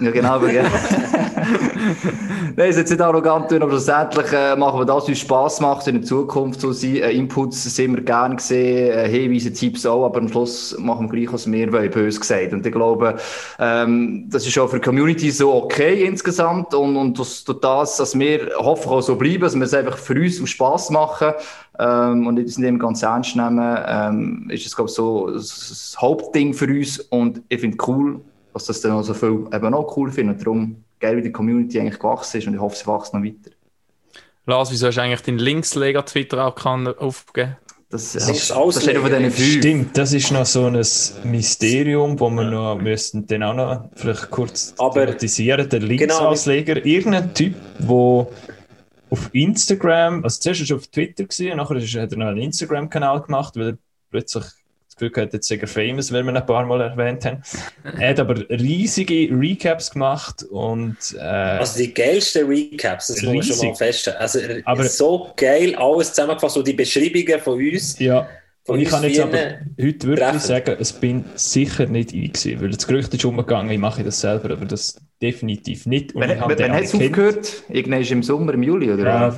[0.00, 0.30] Ja, genau.
[0.30, 0.48] aber.
[2.56, 5.86] Nein, ist jetzt nicht arrogant aber schlussendlich äh, machen wir das, was uns Spass macht,
[5.86, 6.96] in der Zukunft so sein.
[6.96, 11.18] Äh, Inputs sind wir gerne gesehen, äh, Hinweise, Tipps auch, aber am Schluss machen wir
[11.18, 12.52] gleich, was wir wollen, bös gesagt.
[12.52, 13.16] Und ich glaube,
[13.58, 17.96] ähm, das ist auch für die Community so okay insgesamt und, und das, durch das,
[17.96, 21.32] dass wir hoffen auch so bleiben, dass wir es einfach für uns aus Spass machen
[21.78, 26.54] ähm, und nicht dem ganz ernst nehmen, ähm, ist es, glaube ich, so das, Hauptding
[26.54, 28.20] für uns und ich finde cool,
[28.52, 30.34] dass das dann auch so viel eben auch cool finden.
[30.34, 33.22] Und darum geil, wie die Community eigentlich gewachsen ist und ich hoffe, sie wächst noch
[33.22, 33.50] weiter.
[34.46, 37.56] Lars, wieso hast du eigentlich deinen Linksleger-Twitter-Account aufgegeben?
[37.90, 39.32] Das, Das ist das steht.
[39.58, 40.80] Stimmt, das ist noch so ein
[41.24, 45.68] Mysterium, wo wir noch müssten dann auch noch vielleicht kurz Aber- thematisieren.
[45.68, 45.90] Der Genau.
[45.92, 47.88] Linksausleger, irgendein Typ, der
[49.10, 52.38] auf Instagram, also zuerst war er auf Twitter gewesen, und nachher hat er noch einen
[52.38, 53.78] Instagram-Kanal gemacht, weil er
[54.10, 54.44] plötzlich
[55.08, 57.42] Gefühl hat, jetzt er famous, weil wir ihn ein paar Mal erwähnt haben.
[57.98, 63.42] Er hat aber riesige Recaps gemacht und äh, Also die geilsten Recaps, das muss man
[63.42, 63.76] schon mal Riesig.
[63.78, 64.18] feststellen.
[64.20, 67.98] Also Aber- so geil, alles zusammengefasst, so die Beschreibungen von uns.
[67.98, 68.28] ja,
[68.64, 69.38] Von und ich uns kann jetzt aber
[69.80, 70.38] heute wirklich Treffen.
[70.40, 74.20] sagen, es bin sicher nicht ich gewesen, weil das Gerücht ist umgegangen, ich mache das
[74.20, 76.14] selber, aber das definitiv nicht.
[76.14, 77.62] Und Wenn, ich wenn, hat es aufgehört?
[77.68, 79.04] Irgendwann ist im Sommer, im Juli, oder?
[79.04, 79.36] Ja,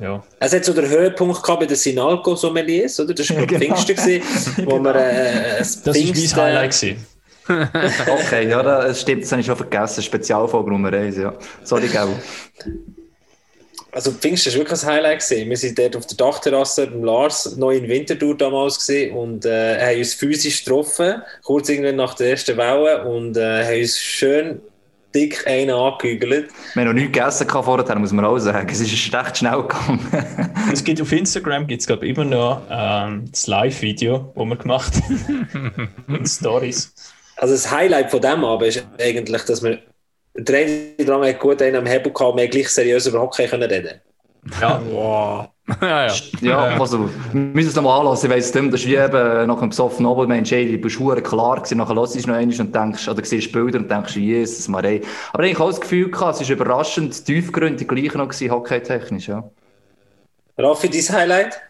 [0.00, 0.22] ja.
[0.38, 3.14] Es hat so den Höhepunkt gehabt bei den Sinalco Sommeliers, oder?
[3.14, 3.60] Das war ja, Genau.
[3.60, 6.70] Pfingsten, gewesen, wo wir äh, Das das war mein Highlight.
[6.72, 7.06] Gewesen.
[7.48, 10.02] Okay, ja, das stimmt, das habe ich schon vergessen.
[10.02, 11.34] Spezialfolge Nummer 1, ja.
[11.64, 12.08] Sorry, gell.
[13.92, 15.20] Also Pfingsten war wirklich ein Highlight.
[15.20, 15.50] Gewesen.
[15.50, 19.80] Wir sind dort auf der Dachterrasse beim Lars, noch in Winterthur damals gewesen, und äh,
[19.80, 24.60] haben uns physisch getroffen, kurz irgendwann nach der ersten Welle und äh, haben uns schön
[25.14, 26.50] dick einen angehügelt.
[26.74, 28.68] Wir haben noch nichts gegessen vorher, muss man auch sagen.
[28.70, 30.00] Es ist recht schnell gegangen.
[30.72, 34.92] Es gibt auf Instagram gibt es glaube immer noch ähm, das Live-Video, das wir gemacht
[35.02, 35.88] haben.
[36.06, 36.92] Und Stories.
[37.36, 39.78] Also das Highlight von dem Abend ist eigentlich, dass wir
[40.34, 43.68] drei lang hat gut einen am Hebel gehabt, wir haben gleich seriös über Hockey können
[43.68, 44.00] reden.
[44.60, 45.48] Ja, Wow.
[45.80, 46.14] ja, ja.
[46.40, 49.58] Ja, also, wir müssen es nochmal anlassen, ich weiss nicht, das ist wie eben nach
[49.58, 52.34] einem besoffenen Abend, Mensch, ey, du bist verdammt klar gewesen, nachher hörst du es noch
[52.34, 55.00] einmal und denkst, oder siehst Bilder und denkst, Jesus, Marei.
[55.32, 59.28] Aber ich habe auch das Gefühl gehabt, es ist überraschend tiefgründig gleich noch gewesen, hockeytechnisch,
[59.28, 59.44] ja.
[60.56, 61.60] Raffi, dein Highlight?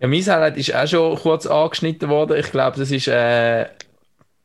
[0.00, 2.36] Ja, mein Highlight ist auch schon kurz angeschnitten worden.
[2.36, 3.66] Ich glaube, das ist äh,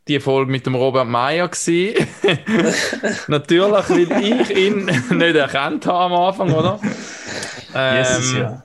[0.08, 2.08] die Folge mit dem Robert Meyer gewesen.
[3.28, 6.80] Natürlich, weil ich ihn nicht erkannt habe am Anfang, oder?
[7.74, 8.64] Ähm, ja.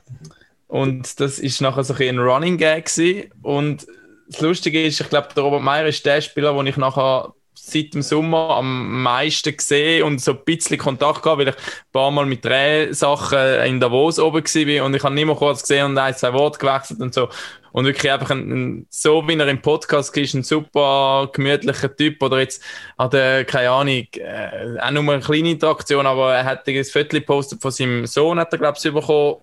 [0.68, 3.30] Und das ist nachher so ein Running Gag gewesen.
[3.42, 3.86] Und
[4.28, 7.94] das Lustige ist, ich glaube, der Robert Meyer ist der Spieler, den ich nachher seit
[7.94, 12.10] dem Sommer am meisten gesehen und so ein bisschen Kontakt gehabt, weil ich ein paar
[12.10, 15.98] Mal mit Drehsachen in Davos oben war und ich habe nicht mehr kurz gesehen und
[15.98, 17.28] ein, zwei Worte gewechselt und so.
[17.72, 22.22] Und wirklich einfach ein, ein, so wie er im Podcast ist, ein super gemütlicher Typ.
[22.22, 22.62] Oder jetzt
[22.98, 27.08] hat er, keine Ahnung, äh, auch nur eine kleine Interaktion, aber er hat ein Foto
[27.08, 29.38] gepostet von seinem Sohn, hat er, glaube ich, bekommen,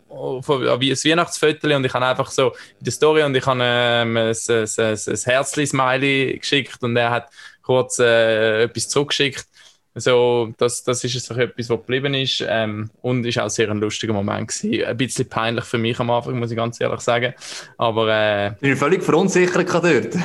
[0.80, 1.76] wie ein Weihnachtsfoto.
[1.76, 4.98] Und ich habe einfach so in der Story und ich habe ähm, ein, ein, ein,
[5.08, 7.30] ein Herzli-Smiley geschickt und er hat
[7.64, 9.46] kurz äh, etwas zurückgeschickt.
[9.96, 13.70] So, das, das ist jetzt auch etwas, was geblieben ist ähm, und ist auch sehr
[13.70, 14.86] ein lustiger Moment gewesen.
[14.86, 17.34] Ein bisschen peinlich für mich am Anfang, muss ich ganz ehrlich sagen.
[17.78, 20.16] Aber äh, Ich bin völlig verunsichert gerade dort.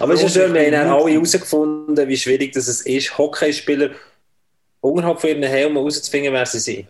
[0.00, 3.18] Aber es ist ja schön, wir haben dann alle herausgefunden, wie schwierig das es ist,
[3.18, 3.90] Hockeyspieler
[4.80, 6.86] unterhalb von ihren Helmen herauszufinden, wer sie sind.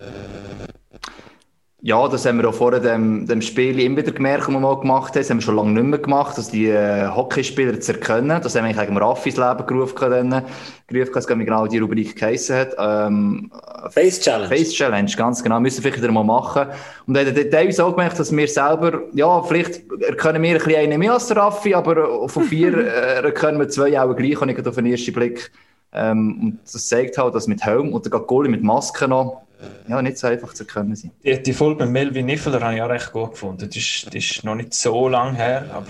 [1.81, 4.81] Ja, das haben wir auch vor dem, dem Spiel immer wieder gemerkt, das wir mal
[4.81, 5.21] gemacht haben.
[5.21, 8.41] Das haben wir schon lange nicht mehr gemacht, dass die äh, Hockeyspieler zu erkennen.
[8.43, 10.45] Das haben wir eigentlich Raffi ins Leben gerufen, dann,
[10.89, 12.75] gerufen dass genau die Rubrik geheissen hat.
[12.79, 13.53] Ähm,
[13.91, 14.49] Face Challenge.
[14.49, 15.61] Face Challenge, ganz genau.
[15.61, 16.67] Müssen wir vielleicht wieder mal machen.
[17.07, 20.81] Und dann haben teilweise auch gemerkt, dass wir selber, ja, vielleicht erkennen wir ein bisschen
[20.81, 24.49] einen mehr als der Raffi, aber von vier äh, erkennen wir zwei auch gleich, und
[24.49, 25.53] ich auf den ersten Blick.
[25.93, 29.43] Ähm, und das zeigt halt, dass mit Helm und der Goalie mit Maske noch,
[29.89, 31.13] ja, nicht so einfach zu erkennen sind.
[31.25, 33.69] Die, die Folge mit Melvin Niffeler habe ich auch recht gut gefunden.
[33.69, 35.87] Die ist, die ist noch nicht so lang her, aber...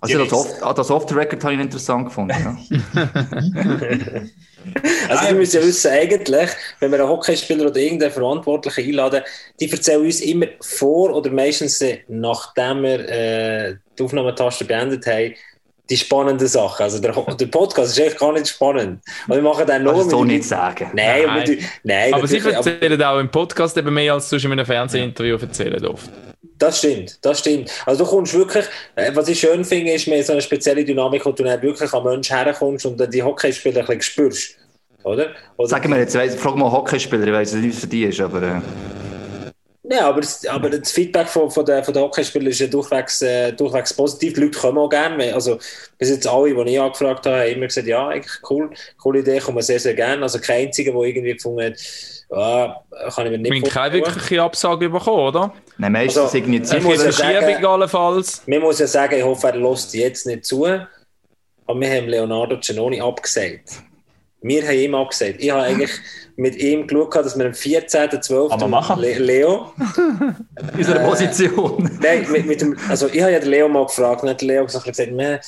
[0.00, 2.58] Also das, off, ah, das Off-the-Record habe ich interessant gefunden.
[2.94, 3.08] Ja.
[5.08, 9.22] Also, wir müssen ja wissen, eigentlich, wenn wir einen Hockeyspieler oder irgendeinen Verantwortlichen einladen,
[9.58, 15.34] die erzählen uns immer vor oder meistens nachdem wir äh, die Aufnahmetaste beendet haben,
[15.90, 16.82] die spannenden Sachen.
[16.84, 19.02] Also der, der Podcast ist echt gar nicht spannend.
[19.26, 20.90] Und wir machen dann nur Kannst du so nicht sagen.
[20.94, 21.44] Nein, Nein.
[21.46, 21.58] nein.
[21.82, 24.66] nein aber sie natürlich, aber- erzählen auch im Podcast eben mehr, als du in einem
[24.66, 26.08] Fernsehinterview erzählen oft.
[26.58, 27.70] Das stimmt, das stimmt.
[27.86, 28.64] Also du kommst wirklich,
[28.94, 31.60] äh, was ich schön finde, ist, wir haben so eine spezielle Dynamik, wo du dann
[31.60, 34.56] wirklich am Menschen herkommst und dann die Hockeyspieler ein bisschen spürst.
[35.02, 35.30] Oder?
[35.56, 38.42] oder Sagen wir jetzt, frag mal Hockeyspieler, ich weiss nicht, es für die ist, aber
[38.42, 38.60] äh,
[39.84, 43.20] Ja, aber das, aber das Feedback von, von den, von den Hockeyspielern ist ja durchwegs,
[43.22, 44.34] äh, durchwegs positiv.
[44.34, 45.34] Die Leute kommen auch gerne.
[45.34, 45.58] Also,
[45.98, 49.40] bis jetzt alle, die ich angefragt habe, haben immer gesagt, ja, eigentlich cool, coole Idee,
[49.40, 50.22] kommen sehr, sehr gerne.
[50.22, 51.74] Also kein einziger, der irgendwie gefunden hat,
[52.30, 52.80] ah,
[53.12, 55.52] kann ich mir nicht Wir haben keine wirkliche Absage bekommen, oder?
[55.78, 58.42] nein, meistens Also, irgendwie ich Eine muss ja sagen- allenfalls.
[58.46, 60.64] Man muss ja sagen, ich hoffe, er lässt jetzt nicht zu.
[60.64, 63.82] Aber wir haben Leonardo Giannoni abgesagt.
[64.42, 65.36] Wir haben ihm abgesagt.
[65.38, 65.90] Ich habe eigentlich
[66.36, 68.50] mit ihm geschaut, dass wir am 14.12.
[68.50, 69.00] Aber machen.
[69.00, 69.72] Le Leo,
[70.58, 71.90] in unserer Position.
[72.02, 74.64] Nein, mit, mit dem, also ich habe ja den Leo mal gefragt und hat Leo
[74.64, 75.38] gesagt, gesagt man,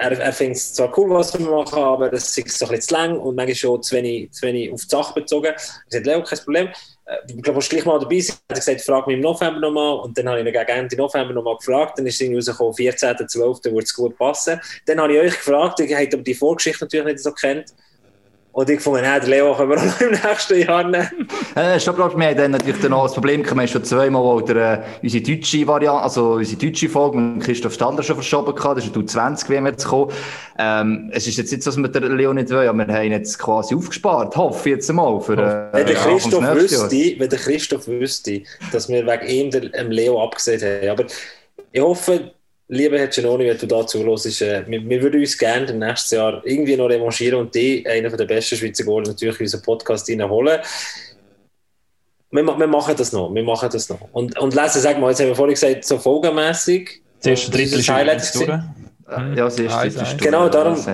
[0.00, 2.80] er, er findet es zwar cool, was wir machen, aber es ist so ein bisschen
[2.80, 5.52] zu lang und manchmal schon zu wenig, zu wenig auf die Sache bezogen.
[5.56, 6.68] Ich sagte, Leo, kein Problem.
[7.10, 8.36] Äh, Ich glaube, gleich mal dabei sein.
[8.48, 10.00] Er hat gesagt, frag mich im November nochmal.
[10.00, 11.98] Und dann habe ich ihn gegen Ende November nochmal gefragt.
[11.98, 13.64] Dann ist es rausgekommen, 14.12.
[13.64, 14.60] würde es gut passen.
[14.86, 17.72] Dann habe ich euch gefragt, ihr habt aber die Vorgeschichte natürlich nicht so kennt.
[18.60, 21.26] Und ich fand, den Leo können wir auch noch im nächsten Jahr nehmen.
[21.54, 24.74] Äh, stopp, stopp, wir haben dann natürlich noch das Problem wir haben schon zweimal wieder,
[24.74, 28.84] äh, unsere deutsche Variante, also unsere deutsche Folge mit Christoph Stander schon verschoben gehabt, das
[28.84, 30.12] ist ein 20 wie wir jetzt kommen.
[30.58, 33.04] Ähm, es ist jetzt nicht so, dass wir den Leo nicht wollen, aber wir haben
[33.06, 37.14] ihn jetzt quasi aufgespart, hoffe ich jetzt mal, für, äh, Wenn der ja, Christoph wüsste,
[37.18, 38.42] wenn der Christoph wüsste,
[38.72, 40.90] dass wir wegen ihm den, dem Leo abgesehen haben.
[41.00, 41.06] Aber
[41.72, 42.32] ich hoffe,
[42.70, 46.14] lieber Herr Giannoni, wenn du da zuhörst, äh, wir, wir würden uns gerne im nächsten
[46.14, 50.08] Jahr irgendwie noch revanchieren und die, einer der besten Schweizer Goals, natürlich in unseren Podcast
[50.08, 50.60] reinholen.
[52.30, 54.00] Wir, wir machen das noch, wir machen das noch.
[54.12, 57.02] Und, und lesen, sag mal, jetzt haben wir vorhin gesagt, so folgenmässig.
[57.18, 58.34] Das erste Drittel ist Highlight.
[58.36, 58.46] Äh,
[59.08, 60.08] Ja, das ist Eins, die eins.
[60.08, 60.86] Stunde, Genau, darum-.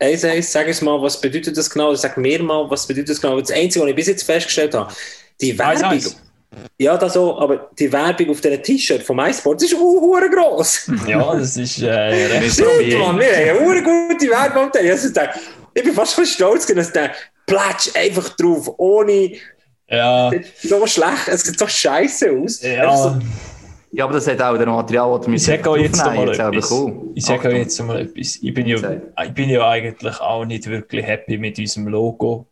[0.00, 1.94] Eins, eins, sag es mal, was bedeutet das genau?
[1.94, 3.40] Sag mir mal, was bedeutet das genau?
[3.40, 4.92] Das Einzige, was ich bis jetzt festgestellt habe,
[5.40, 6.16] die Eins, Werbung, eins.
[6.78, 10.90] Ja, das auch, aber die Werbung auf diesem T-Shirt vom MySports ist uh, gross.
[11.06, 14.70] Ja, das ist äh, recht Stimmt, Mann, wir haben eine gute Werbung.
[14.80, 15.20] Ich, also,
[15.74, 17.12] ich bin fast schon stolz, dass der
[17.46, 19.32] Platsch einfach drauf, ohne
[19.88, 20.30] Ja,
[20.62, 22.62] so schlecht, es sieht so scheiße aus.
[22.62, 22.96] Ja.
[22.96, 23.18] so,
[23.90, 26.40] Ja, aber das hat auch der Material, das wir Ich sage auch jetzt mal jetzt
[26.40, 26.68] auch etwas.
[26.68, 27.12] bekommen.
[27.14, 27.56] Ich sage auch Achtung.
[27.56, 28.36] jetzt mal etwas.
[28.36, 28.76] Ich bin, ja,
[29.24, 32.46] ich bin ja eigentlich auch nicht wirklich happy mit unserem Logo,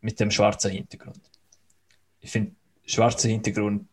[0.00, 1.20] mit dem schwarzen Hintergrund.
[2.20, 2.52] Ich finde
[2.88, 3.86] schwarzer Hintergrund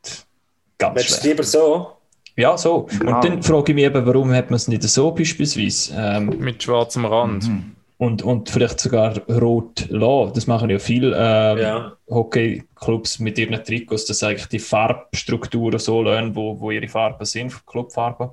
[0.78, 1.24] ganz willst schlecht.
[1.26, 1.92] lieber so?
[2.38, 2.84] Ja, so.
[3.00, 3.16] Genau.
[3.16, 5.94] Und dann frage ich mich eben, warum hat man es nicht so beispielsweise?
[5.98, 7.50] Ähm, Mit schwarzem Rand.
[7.98, 10.34] und, und vielleicht sogar rot lassen.
[10.34, 11.94] Das machen ja viele ähm, Ja.
[12.10, 17.24] Hockeyclubs mit ihren Trikots, dass sie eigentlich die Farbstrukturen so lernen, wo, wo ihre Farben
[17.26, 18.32] sind, Clubfarben.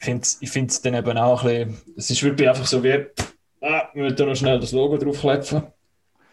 [0.00, 2.92] Ich finde es dann eben auch ein bisschen, es ist wirklich einfach so wie,
[3.62, 5.62] ah, wir müssen da noch schnell das Logo draufklepfen.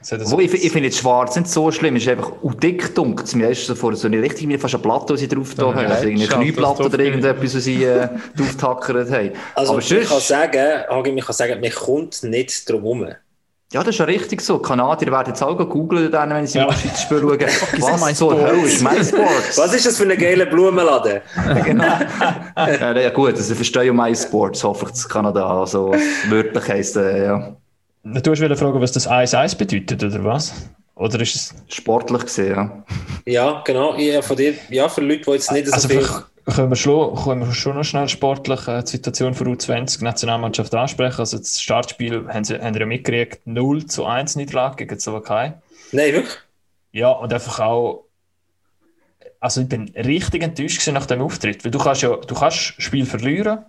[0.10, 3.26] Das so- ich, ich finde schwarz nicht so schlimm, es ist einfach auch dick dunkel.
[3.36, 5.68] Mir ist so vor so eine richtig wie fast eine Platte, die sie drauf da
[5.74, 5.78] haben.
[5.88, 9.32] Also irgendeine Knieplatte oder irgendetwas, was sie äh, drauftackert haben.
[9.56, 13.08] Also, Aber ich kann sonst, sagen, Hagi, ich kann sagen, man kommt nicht drum herum.
[13.74, 14.58] ja, das ist ja richtig so.
[14.58, 16.68] Die Kanadier werden jetzt auch googeln, wenn sie Ja.
[16.68, 17.82] mal Schweiz spielen schauen.
[17.82, 18.52] Was so Sports.
[18.52, 19.58] hell ist MySports?
[19.58, 21.22] Was ist das für ein geiler Blumenladen?
[21.66, 21.84] genau.
[22.56, 25.62] ja, ja, gut, also ich verstehe ja MySports, hoffe ich, das Kanada.
[25.62, 25.94] Also,
[26.30, 27.58] wörtlich heisst äh, ja,
[28.06, 30.54] Du hast wollen fragen, was das 1-1 bedeutet, oder was?
[30.94, 31.56] Oder ist es...
[31.70, 32.84] sportlich gesehen, ja.
[33.26, 33.96] Ja, genau.
[33.98, 36.02] Ja, von dir, ja, für Leute, die jetzt nicht so Also viel...
[36.02, 40.04] für, können wir schon, können wir schon noch schnell sportlich äh, die Situation für U20
[40.04, 41.20] Nationalmannschaft ansprechen.
[41.20, 45.02] Also das Startspiel haben sie, haben sie ja mitgekriegt, 0 zu 1 Niederlage gegen die
[45.02, 45.56] Slowakei.
[45.92, 46.38] Nein, wirklich?
[46.92, 48.06] Ja, und einfach auch,
[49.40, 53.08] also ich bin richtig enttäuscht nach dem Auftritt, weil du kannst ja, du kannst Spiel
[53.08, 53.66] verlieren,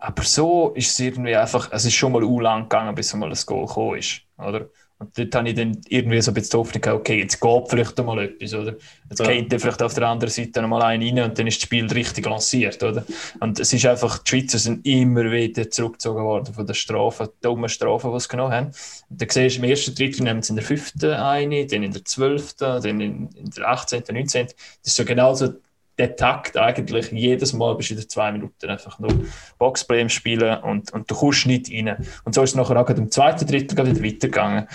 [0.00, 3.30] aber so ist es irgendwie einfach, es ist schon mal u lang gegangen, bis mal
[3.30, 4.66] ein Goal gekommen ist, oder?
[4.98, 7.68] Und dort habe ich dann irgendwie so ein bisschen die Hoffnung gehabt, okay, jetzt geht
[7.70, 8.74] vielleicht mal etwas, oder?
[9.08, 9.26] Jetzt Ja.
[9.32, 11.86] geht vielleicht auf der anderen Seite noch mal einen rein und dann ist das Spiel
[11.86, 13.06] richtig lanciert, oder?
[13.40, 17.70] Und es ist einfach, die Schweizer sind immer wieder zurückgezogen worden von den Strafen, dummen
[17.70, 18.66] Strafen, die sie genommen haben.
[19.08, 21.92] Und dann siehst du, im ersten Drittel nehmen sie in der fünften eine, dann in
[21.92, 24.46] der zwölften, dann in, in der 18., 19.
[24.48, 25.54] Das ist so genauso
[26.00, 27.12] der Takt eigentlich.
[27.12, 29.12] Jedes Mal bist du in den zwei Minuten einfach nur
[29.58, 32.06] Boxplay Spielen und, und du kommst nicht rein.
[32.24, 34.66] Und so ist es nachher auch im zweiten Drittel wieder weitergegangen.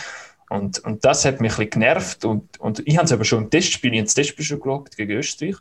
[0.50, 2.26] Und, und das hat mich ein bisschen genervt.
[2.26, 4.96] Und, und ich habe es aber schon im Testspiel, ich habe das Testspiel schon geschaut
[4.96, 5.56] gegen Österreich.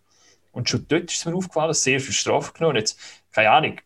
[0.52, 2.76] Und schon dort ist es mir aufgefallen, sehr viel Strafe genommen.
[2.76, 3.00] Jetzt,
[3.32, 3.76] keine Ahnung,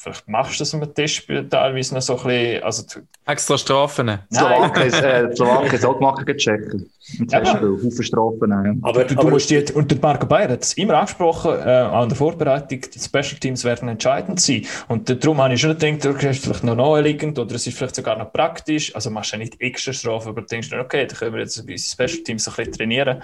[0.00, 2.62] vielleicht machst du das im Testspiel teilweise noch so ein bisschen.
[2.62, 4.06] Also, du- Extra Strafen.
[4.06, 4.20] Nein.
[4.30, 6.88] Äh, Slowakei ist auch gemacht Tschechen.
[7.18, 7.60] Im Ja.
[7.60, 8.80] Haufen Strafen.
[8.82, 11.82] Aber, Du, du aber musst die, und der Marco Bayer hat es immer angesprochen, äh,
[11.82, 14.64] auch in der Vorbereitung, die Special Teams werden entscheidend sein.
[14.88, 17.96] Und darum habe ich schon gedacht, du ist vielleicht noch naheliegend oder es ist vielleicht
[17.96, 18.94] sogar noch praktisch.
[18.94, 21.40] Also machst du ja nicht extra Strafe, aber du denkst dann, okay, dann können wir
[21.40, 23.22] jetzt bei Special Teams ein bisschen trainieren.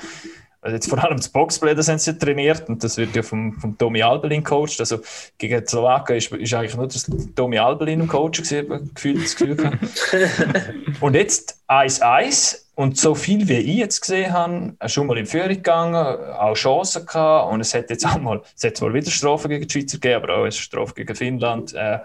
[0.64, 3.52] Also jetzt vor allem das Boxplay, das haben sie trainiert und das wird ja vom,
[3.60, 4.80] vom Tommy Albelin coacht.
[4.80, 4.98] Also
[5.36, 9.36] gegen die Slowaken ist, ist eigentlich nur das Tommy Albelin im Coach gewesen, gefühlt das
[9.36, 9.78] Gefühl.
[11.00, 15.48] Und jetzt 1-1 und so viel wie ich jetzt gesehen habe, schon mal in Führung
[15.48, 19.48] gegangen, auch Chancen gehabt und es hat jetzt auch mal, es hat zwar wieder Strafen
[19.48, 21.74] gegen die Schweizer gegeben, aber auch eine Strafe gegen Finnland.
[21.74, 22.00] Äh,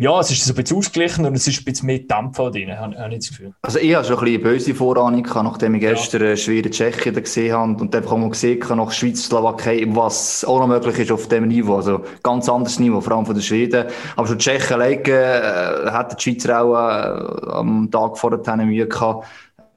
[0.00, 2.50] ja, es ist so ein bisschen ausgeglichen und es ist ein bisschen mehr Dampf auch
[2.50, 3.52] drin, habe habe ich das Gefühl.
[3.62, 7.12] Also ich habe schon ein bisschen böse Vorahnung gehabt, nachdem ich gestern äh, schwere Tschechien
[7.12, 11.00] da gesehen habe und einfach mal gesehen habe, nach Schweiz, Slowakei, was auch noch möglich
[11.00, 11.76] ist auf dem Niveau.
[11.76, 13.86] Also ganz anderes Niveau, vor allem von den Schweden.
[14.14, 18.56] Aber schon die Tschechen alleine, äh, hätten die Schweizer auch äh, am Tag vor der
[18.56, 19.26] Mühe gehabt,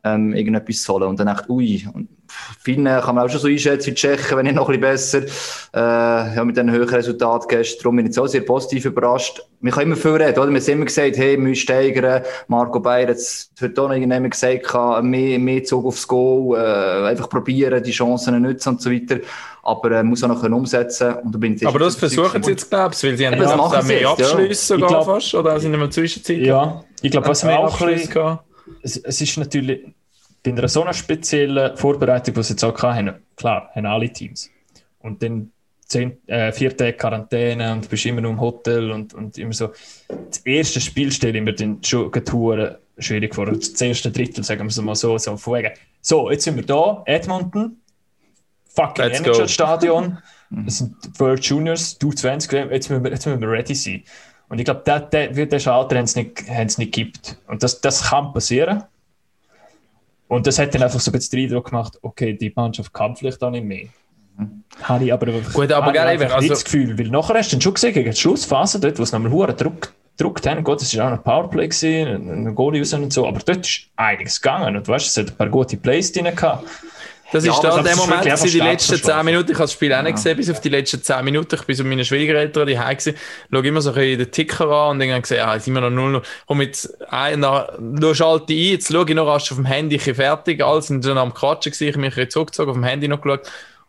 [0.03, 1.09] ähm, irgendetwas zu holen.
[1.09, 1.87] Und dann echt, ui.
[1.91, 2.09] Und
[2.63, 5.33] Finnen kann man auch schon so einschätzen, die Tschechen, wenn nicht noch ein bisschen besser.
[5.73, 7.83] Äh, ja, mit diesen höheren Resultaten gestern.
[7.83, 9.41] Darum bin ich auch sehr positiv überrascht.
[9.61, 10.51] Wir können immer viel reden, oder?
[10.51, 12.23] Wir haben immer gesagt, hey, wir müssen steigern.
[12.47, 17.29] Marco Bayer, jetzt wird auch noch irgendjemand gesagt, mehr, mehr Zug aufs Goal, äh, einfach
[17.29, 19.17] probieren, die Chancen nutzen und so weiter.
[19.63, 21.13] Aber äh, muss auch noch können umsetzen.
[21.23, 23.51] Und da bin ich Aber das versuchen sie jetzt, glaubst du, weil sie haben das
[23.51, 24.25] ja machen sie mehr jetzt, ja.
[24.27, 26.37] Abschlüsse sogar Ich glaub- fast, oder sind in der Zwischenzeit?
[26.39, 28.39] Ja, ich glaube, was mehr wir auch ein bisschen,
[28.81, 29.81] es, es ist natürlich
[30.43, 34.49] bei einer so einer speziellen Vorbereitung, die sie jetzt auch hatten, klar, haben alle Teams.
[34.99, 35.51] Und dann
[35.91, 39.71] zehn, äh, vier Tage Quarantäne und bist immer nur im Hotel und, und immer so.
[40.07, 42.11] Das erste Spiel stelle ich mir dann schon
[42.97, 43.45] schwierig vor.
[43.45, 45.71] Das erste Drittel, sagen wir es mal so, so von wegen.
[46.01, 47.77] So, jetzt sind wir da, Edmonton,
[48.69, 49.05] fucking.
[49.05, 50.17] NHL-Stadion,
[50.65, 54.03] das sind World Juniors, du 20, jetzt müssen wir, jetzt müssen wir ready sein.
[54.49, 57.37] Und ich glaube, der, der, wird der Schalter haben sie nicht, nicht gibt.
[57.47, 58.83] Und das, das kann passieren.
[60.31, 63.17] Und das hat dann einfach so ein bisschen den Eindruck gemacht, okay, die Mannschaft kann
[63.17, 63.87] vielleicht auch nicht mehr.
[64.81, 67.57] Habe ich aber, Gut, aber gell, einfach also- nicht das Gefühl, weil nachher hast du
[67.57, 70.81] dann schon gesehen, gegen die Schlussphase, dort, wo es nochmal Huren Druck gedruckt haben, gut,
[70.81, 73.89] es war auch ein Powerplay, gewesen, ein ein Goalie raus und so, aber dort ist
[73.97, 76.65] einiges gegangen und du weißt, es hat ein paar gute Plays drin gehabt.
[77.31, 79.19] Das Ja, ist da der Moment, gewesen, die letzten Startverschlafen.
[79.19, 79.51] 10 Minuten.
[79.51, 81.55] Ich habe das Spiel auch nicht gesehen, bis auf die letzten 10 Minuten.
[81.55, 83.15] Ich bin so mit meinen Schwiegereltern die gewesen,
[83.51, 85.81] schaue immer so ein bisschen den Ticker an und dann gesehen, ah, jetzt sind wir
[85.81, 89.57] noch 0 Komm jetzt, ein, nach, du schalte ein, jetzt schaue ich noch rasch auf
[89.57, 90.63] dem Handy, ich bin fertig.
[90.63, 93.41] Alle sind schon am Quatschen gewesen, ich habe mich zurückgezogen, auf dem Handy noch geschaut.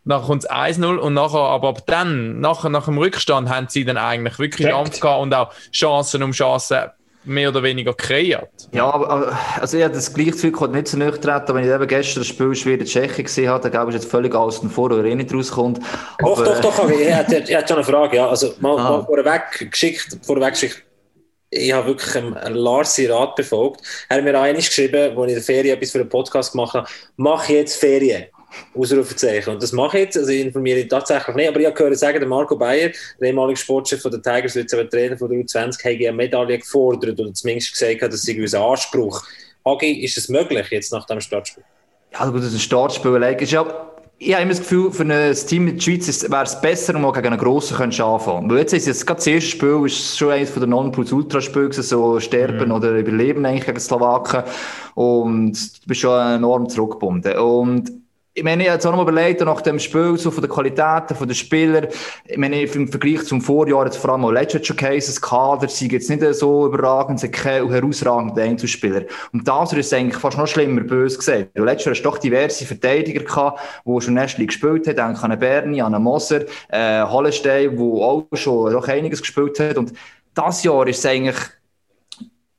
[0.04, 3.66] Und nachher kommt es 1-0 und nachher, aber ab dann, nachher, nach dem Rückstand, haben
[3.68, 4.68] sie dann eigentlich wirklich.
[4.68, 6.90] Dampf gehabt und auch Chancen um Chancen
[7.24, 8.50] mehr oder weniger kreiert.
[8.72, 11.70] Ja, aber, also ich habe das gleiche Gefühl, ich konnte nicht so treten, wenn ich
[11.70, 14.34] eben gestern das Spiel schwer in Tschechien gesehen habe, dann glaube ich, ist jetzt völlig
[14.34, 15.78] außen vor, wo er eh nicht rauskommt.
[16.18, 18.16] Doch, Aber, doch, doch, aber ich hätte, ich hätte schon eine Frage.
[18.16, 18.28] Ja.
[18.28, 18.90] Also, mal, Ah.
[18.90, 20.82] mal vorweg geschickt, vorweg geschickt.
[21.50, 23.82] Ich habe wirklich ähm, Lars Rat befolgt.
[24.08, 26.52] Er hat mir auch einmal geschrieben, als ich in der Ferien etwas für einen Podcast
[26.52, 28.24] gemacht habe, mach jetzt Ferien.
[28.74, 29.54] Ausrufezeichen.
[29.54, 30.18] Und das mache ich jetzt.
[30.18, 31.48] Also, ich informiere ihn tatsächlich nicht.
[31.48, 34.64] Aber ich habe gehört sagen, der Marco Bayer, der ehemalige Sportchef von den Tigers, wird
[34.64, 38.38] jetzt aber Trainer von der U20, hat eine Medaille gefordert oder zumindest gesagt, sie einen
[38.38, 39.22] gewissen Anspruch.
[39.64, 41.64] Hagi, ist es möglich jetzt nach dem Startspiel?
[42.12, 43.22] Ja, gut, das ist ein Startspiel.
[43.38, 43.88] Ist ja,
[44.18, 47.02] ich habe immer das Gefühl, für ein Team in der Schweiz wäre es besser, wenn
[47.02, 50.16] man gegen einen Grossen könnte anfangen Weil jetzt ist es gerade das erste Spiel, ist
[50.16, 54.44] schon eines von der Non-Plus-Ultra-Spiele so Sterben oder Überleben eigentlich gegen die Slowaken.
[54.94, 57.36] Und du bist schon enorm zurückgebunden.
[57.38, 57.90] Und
[58.34, 61.04] ich meine, ich habe jetzt auch noch überlegt, nach dem Spiel, so von der Qualität
[61.10, 61.88] der Spieler,
[62.26, 65.88] ich meine, im Vergleich zum Vorjahr, jetzt vor allem auch letztes Jahr Cases, Kader, sie
[65.88, 69.02] jetzt nicht so überragend, sind keine herausragenden Einzelspieler.
[69.34, 71.50] Und das ist eigentlich fast noch schlimmer, böse gesagt.
[71.54, 75.22] Weil letztes Jahr hast du doch diverse Verteidiger gehabt, die schon Nestli gespielt haben, denke
[75.22, 79.76] an Berni, an Moser, äh, Hollenstein, der auch schon doch einiges gespielt hat.
[79.76, 79.92] Und
[80.32, 81.36] das Jahr ist es eigentlich,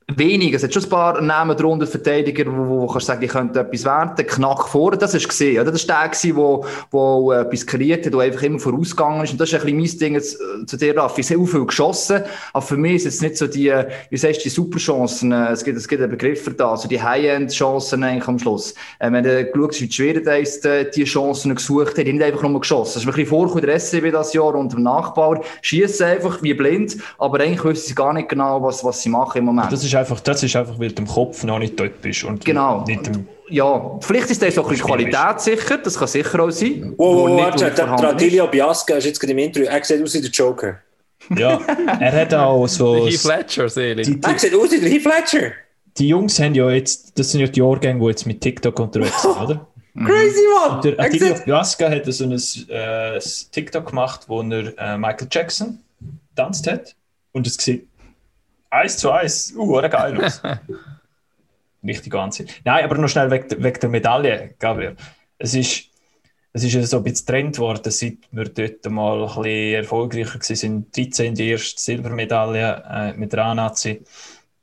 [0.07, 0.53] wenig.
[0.53, 3.85] Es hat schon ein paar Namen drunter, Verteidiger, wo, wo kannst sagen, die könnten etwas
[3.85, 4.27] werden.
[4.27, 5.71] Knack vor, das hast gesehen, oder?
[5.71, 9.31] Das war der, der wo, wo etwas kreiert hat, der einfach immer vorausgegangen ist.
[9.31, 11.23] Und das ist ein bisschen mein Ding zu, zu dir, Raffi.
[11.23, 13.73] Sehr viel geschossen, aber für mich ist es nicht so die,
[14.09, 15.31] wie sagst du, die Superchancen.
[15.31, 18.73] Es gibt, es gibt einen Begriff für das, also die High-End-Chancen eigentlich am Schluss.
[18.99, 20.23] Äh, wenn du schaust, wie die Schweden
[20.95, 22.93] die Chancen gesucht haben, die nicht einfach nur geschossen.
[22.95, 25.43] Das ist ein bisschen vorgekommen, der SCB das Jahr unter dem Nachbau.
[25.61, 29.39] Schießen einfach wie blind, aber eigentlich wissen sie gar nicht genau, was, was sie machen
[29.39, 29.71] im Moment.
[29.93, 32.23] Das ist einfach, das ist einfach, weil du im Kopf noch nicht dort bist.
[32.23, 32.83] Und genau.
[32.85, 36.49] Nicht im ja, vielleicht ist das auch ein bisschen Qualität sicher, das kann sicher auch
[36.49, 36.93] sein.
[36.97, 40.21] Wow, wow, warte, der Tradilio Biasca ist jetzt gerade im Interview, er sieht aus wie
[40.21, 40.79] der Joker.
[41.37, 41.61] Ja,
[41.99, 43.05] er hat auch so...
[43.05, 44.07] Heath Fletcher, Selig.
[44.23, 45.51] Er sieht aus wie der Heath Fletcher.
[45.97, 49.21] Die Jungs haben ja jetzt, das sind ja die Jahrgänge, die jetzt mit TikTok unterwegs
[49.21, 49.67] sind, oder?
[49.93, 50.81] Crazy, man!
[50.81, 52.31] Der Atilio Biasca hat so ein
[52.69, 53.19] äh,
[53.51, 55.77] TikTok gemacht, wo er äh, Michael Jackson
[56.35, 56.95] tanzt hat
[57.33, 57.87] und es sieht
[58.73, 60.17] eins zu eins, uh, oder geil.
[61.85, 62.47] Richtig Wahnsinn.
[62.63, 64.95] Nein, aber noch schnell weg, weg der Medaille, Gabriel.
[65.37, 65.89] Es ist,
[66.53, 70.91] es ist so ein bisschen Trend geworden, seit wir dort mal ein bisschen erfolgreicher waren.
[70.91, 74.01] 13 die erste Silbermedaille äh, mit der A-Nazi.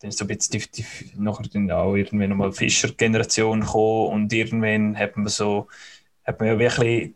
[0.01, 0.85] Dann ist so ein bisschen die, die,
[1.17, 5.69] nachher dann auch irgendwann nochmal Fischer-Generation gekommen und irgendwann hat man so,
[6.25, 7.13] hat man ja wirklich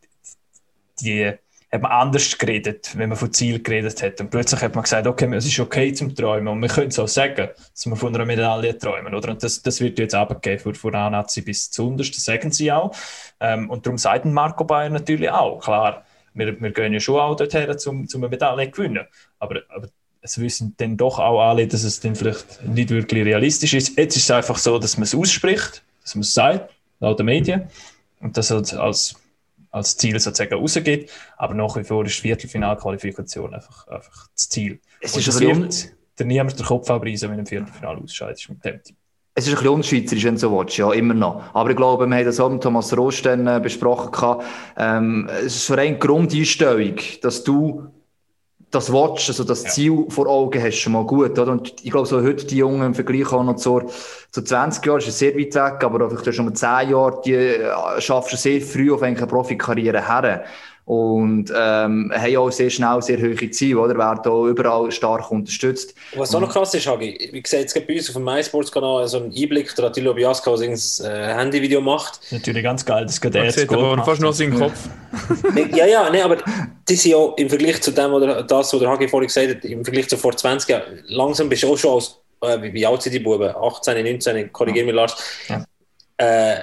[1.00, 1.32] die
[1.74, 4.20] hat man anders geredet, wenn man von Ziel geredet hat.
[4.20, 6.98] Und plötzlich hat man gesagt, okay, es ist okay zum Träumen und wir können es
[7.00, 9.12] auch sagen, dass wir von einer Medaille träumen.
[9.12, 9.32] Oder?
[9.32, 12.70] Und das, das wird jetzt abgegeben von, von A-Nazi bis zu unterst, das sagen sie
[12.70, 12.94] auch.
[13.40, 17.34] Ähm, und darum sagt Marco Bayer natürlich auch, klar, wir, wir gehen ja schon auch
[17.34, 19.06] dorthin, um, um eine Medaille zu gewinnen.
[19.40, 19.88] Aber, aber
[20.20, 23.98] es wissen dann doch auch alle, dass es dann vielleicht nicht wirklich realistisch ist.
[23.98, 27.26] Jetzt ist es einfach so, dass man es ausspricht, dass man es sagt, laut den
[27.26, 27.64] Medien,
[28.20, 29.16] und das als, als
[29.74, 31.10] als Ziel sozusagen rausgeht.
[31.36, 34.80] Aber nach wie vor ist die Viertelfinalqualifikation einfach, einfach das Ziel.
[35.00, 38.82] Es ist es wird der niemand den Kopf abreißen, wenn im Viertelfinale ausscheidet mit dem
[38.82, 38.96] Team.
[39.34, 41.42] Es ist ein bisschen unschweizerisch, wenn du so willst, ja, immer noch.
[41.52, 44.44] Aber ich glaube, wir haben das auch mit Thomas Rost dann, äh, besprochen.
[44.76, 47.88] Ähm, es ist so eine Grundeinstellung, dass du
[48.74, 51.52] das Watch, also das Ziel vor Augen hast, schon mal gut, oder?
[51.52, 53.82] Und ich glaube, so heute die Jungen im Vergleich auch noch zu,
[54.30, 57.34] zu 20 Jahren, ist es sehr weit weg, aber vielleicht schon mal 10 Jahre, die
[57.34, 60.44] äh, schaffst du sehr früh auf eine Profikarriere her
[60.86, 63.96] und ähm, haben auch sehr schnell sehr hohe Ziele, oder?
[63.96, 65.94] werden auch überall stark unterstützt.
[66.14, 69.18] Was auch noch krass ist, Hagi, wie gesagt, jetzt bei uns auf dem MySports-Kanal so
[69.18, 72.20] ein Einblick, der Attilo Biasca, der ein äh, Handyvideo macht.
[72.30, 74.78] Natürlich ganz geil, das geht jetzt aber fast nur seinen Kopf.
[75.74, 76.44] ja, ja, nee, aber das
[76.88, 79.84] ist ja im Vergleich zu dem, oder das, was der Hagi vorhin gesagt hat, im
[79.84, 83.00] Vergleich zu vor 20 Jahren, langsam bist du auch schon als, äh, wie, wie alt
[83.00, 83.54] sind die Buben?
[83.56, 85.16] 18, 19, korrigiere mich, Lars.
[85.48, 85.64] Ja.
[86.18, 86.60] Äh,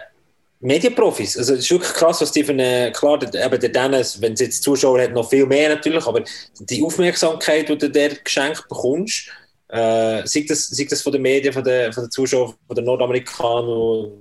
[0.62, 1.38] Medienprofis.
[1.38, 4.40] Also, es ist wirklich krass, was die für eine, klar, eben der Dennis, wenn es
[4.40, 6.24] jetzt Zuschauer hat, noch viel mehr natürlich, aber
[6.60, 9.30] die Aufmerksamkeit, die du der geschenkt bekommst,
[9.70, 12.86] äh, sei, das, sei das von den Medien, von den, von den Zuschauern, von den
[12.86, 14.12] Nordamerikanern,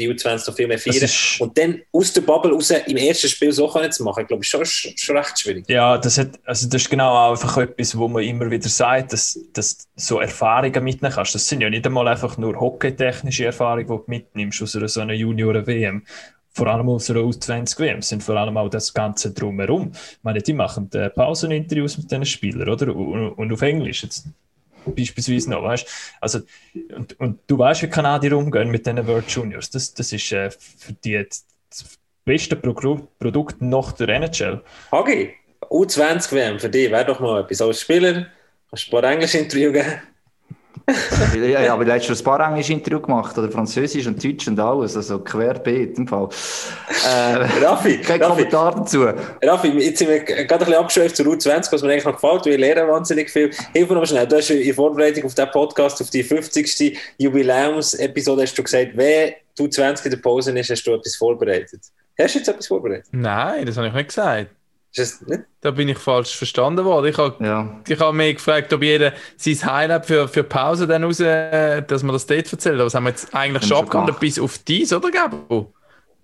[0.00, 1.10] die U20 noch viel mehr feiern.
[1.38, 4.48] Und dann aus der Bubble raus im ersten Spiel so können zu machen, glaube ich,
[4.48, 5.68] schon, schon recht schwierig.
[5.68, 9.38] Ja, das, hat, also das ist genau einfach etwas, wo man immer wieder sagt, dass,
[9.52, 11.34] dass so Erfahrungen mitnehmen kannst.
[11.34, 15.00] Das sind ja nicht einmal einfach nur hockeytechnische Erfahrungen, die du mitnimmst aus einer so
[15.00, 16.04] einer Junioren-WM
[16.52, 19.92] vor allem aus einer U20-WM, sind vor allem auch das Ganze drumherum.
[19.94, 22.94] Ich meine, die machen äh, Pauseninterviews mit diesen Spielern, oder?
[22.94, 24.02] Und, und auf Englisch.
[24.02, 24.26] Jetzt
[24.86, 25.86] beispielsweise noch, weißt
[26.20, 26.40] Also,
[26.94, 29.70] und, und du weißt, wie Kanadier umgehen mit diesen World Juniors.
[29.70, 34.62] Das, das ist äh, für die das beste Pro Produkt nach der NHL.
[34.92, 35.34] Hagi,
[35.68, 38.26] U20 WM für dich wäre doch mal etwas als Spieler.
[38.68, 40.00] Kannst du ein paar Englisch Interview geben?
[41.34, 44.48] Ja, ja, aber du hast schon ein paar englische Interviews gemacht, oder Französisch und Deutsch
[44.48, 46.28] und alles, also querbeet im Fall.
[47.06, 49.06] Äh, Raffi, kein Raffi, Kommentar dazu.
[49.42, 52.20] Raffi, jetzt sind wir gerade ein bisschen abgeschweift zur Route 20, was mir eigentlich noch
[52.20, 53.50] gefällt, wir lernen wahnsinnig viel.
[53.72, 56.98] Hilf mir noch schnell, du hast in Vorbereitung auf diesen Podcast, auf die 50.
[57.18, 61.80] Jubiläums-Episode, hast du gesagt, wenn du 20 in der Pause ist, hast du etwas vorbereitet.
[62.18, 63.06] Hast du jetzt etwas vorbereitet?
[63.12, 64.50] Nein, das habe ich nicht gesagt.
[65.60, 67.06] Da bin ich falsch verstanden worden.
[67.06, 67.80] Ich habe ja.
[67.98, 72.26] hab mich gefragt, ob jeder sein Highlight für, für Pause dann raus, dass man das
[72.26, 72.74] dort erzählt.
[72.74, 75.72] Aber das haben wir jetzt eigentlich schon abgehandelt bis auf dies, oder Gabo?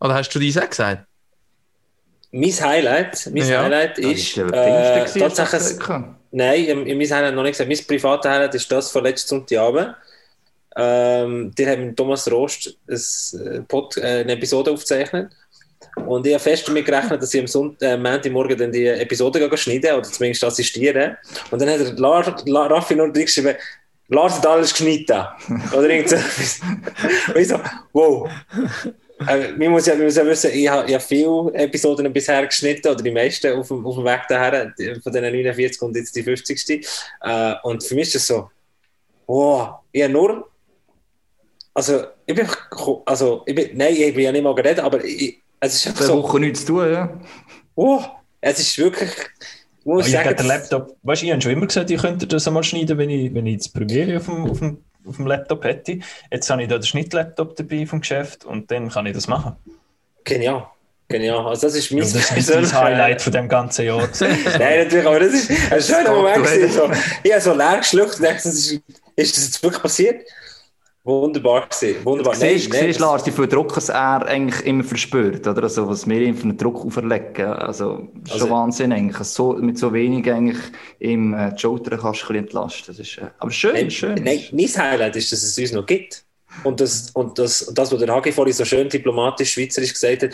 [0.01, 1.07] Oder hast du dies auch gesagt?
[2.33, 3.63] Mein Highlight, mein ja.
[3.63, 5.79] Highlight ist, äh, tatsächlich.
[6.33, 7.71] Nein, mein Highlight noch nicht gesagt.
[7.71, 9.95] Mein privates Highlight ist das von letzten Sonntagabend.
[10.79, 15.33] Ähm, die haben mit Thomas Rost ein, äh, Pod, äh, eine Episode aufgezeichnet.
[16.05, 19.95] Und ich habe fest damit gerechnet, dass ich am Sonntag, äh, Montagmorgen die Episode schneiden
[19.95, 21.17] oder zumindest assistieren.
[21.51, 23.57] Und dann hat der Lar, Lar, Raffi nur geschrieben,
[24.09, 25.25] Lars hat alles geschnitten.
[25.73, 26.61] Oder irgend so etwas.
[27.29, 27.59] Und ich so,
[27.93, 28.29] wow.
[29.27, 32.89] Äh, man, muss ja, man muss ja wissen, ich habe ja viele Episoden bisher geschnitten,
[32.89, 36.23] oder die meisten auf dem, auf dem Weg daher, von den 49 und jetzt die
[36.23, 36.87] 50.
[37.23, 38.51] Äh, und für mich ist das so,
[39.27, 40.51] wow, ich habe nur,
[41.73, 42.47] also, ich bin,
[43.07, 46.05] also, ich bin, nein, ich bin ja nicht mal geredet, aber ich, es ist Zwei
[46.05, 47.21] so, Wochen nichts zu tun, ja.
[47.75, 48.09] wow,
[48.41, 51.53] es ist wirklich, ich muss ich sagen, habe den Laptop, weißt du, ich habe schon
[51.53, 54.51] immer gesagt, ich könnte das einmal schneiden, wenn ich, wenn ich das Premiere auf dem,
[54.51, 56.01] auf, dem, auf dem Laptop hätte.
[56.31, 59.57] Jetzt habe ich da den Schnittlaptop dabei vom Geschäft und dann kann ich das machen.
[60.25, 60.69] genial.
[61.09, 61.47] Genial.
[61.47, 64.09] Also, das ist mein Und das ist persönliches Highlight von dem ganzen Jahr.
[64.21, 66.73] Nein, natürlich, aber das ist ein schöner Moment.
[66.73, 66.91] So.
[67.23, 68.81] Ich habe so leer geschluckt und dachte, das ist,
[69.15, 70.27] ist das jetzt wirklich passiert?
[71.07, 72.05] Wunderbar gewesen.
[72.05, 72.35] Wunderbar.
[72.35, 75.63] Siehst, Nein, nein, siehst Lars, wie viel Druck es er eigentlich immer verspürt, oder?
[75.63, 77.47] Also, was wir ihm für einen Druck auferlegen.
[77.47, 79.17] Also, das ist Also- schon Wahnsinn eigentlich.
[79.19, 80.59] So, mit so wenig eigentlich
[80.99, 82.85] ihm äh, die Schultern kannst du ein entlasten.
[82.89, 84.15] Das ist, äh, aber schön, Nein, schön.
[84.23, 86.25] nein, mein Highlight ist, dass es uns noch gibt.
[86.65, 90.23] Und das, und das, und das was der Hagi vorhin so schön diplomatisch schweizerisch gesagt
[90.25, 90.31] hat,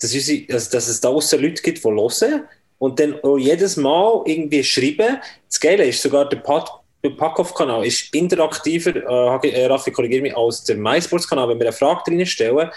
[0.00, 2.44] dass, unsere, also, dass es da außen Leute gibt, die hören
[2.78, 5.18] und dann auch jedes Mal irgendwie schreiben.
[5.48, 6.64] Das Geile ist, sogar der, Pod,
[7.04, 11.50] der Packoff-Kanal ist interaktiver, äh, äh, Raffi, korrigiere mich, als der MySports-Kanal.
[11.50, 12.70] Wenn wir eine Frage drin stellen,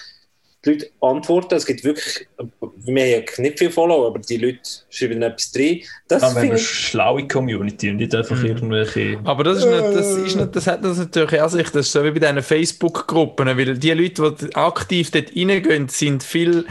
[0.66, 1.56] die Leute antworten.
[1.56, 4.60] Es gibt wirklich, wir haben ja nicht viel Follow, aber die Leute
[4.90, 5.82] schreiben etwas drin.
[6.08, 9.20] Das Dann haben wir finde eine schlaue Community und nicht einfach irgendwelche.
[9.24, 11.92] Aber das ist nicht, das ist nicht, das hat das natürlich auch sich, das ist
[11.92, 16.66] so wie bei diesen Facebook-Gruppen, weil die Leute, die aktiv dort reingehen, sind viel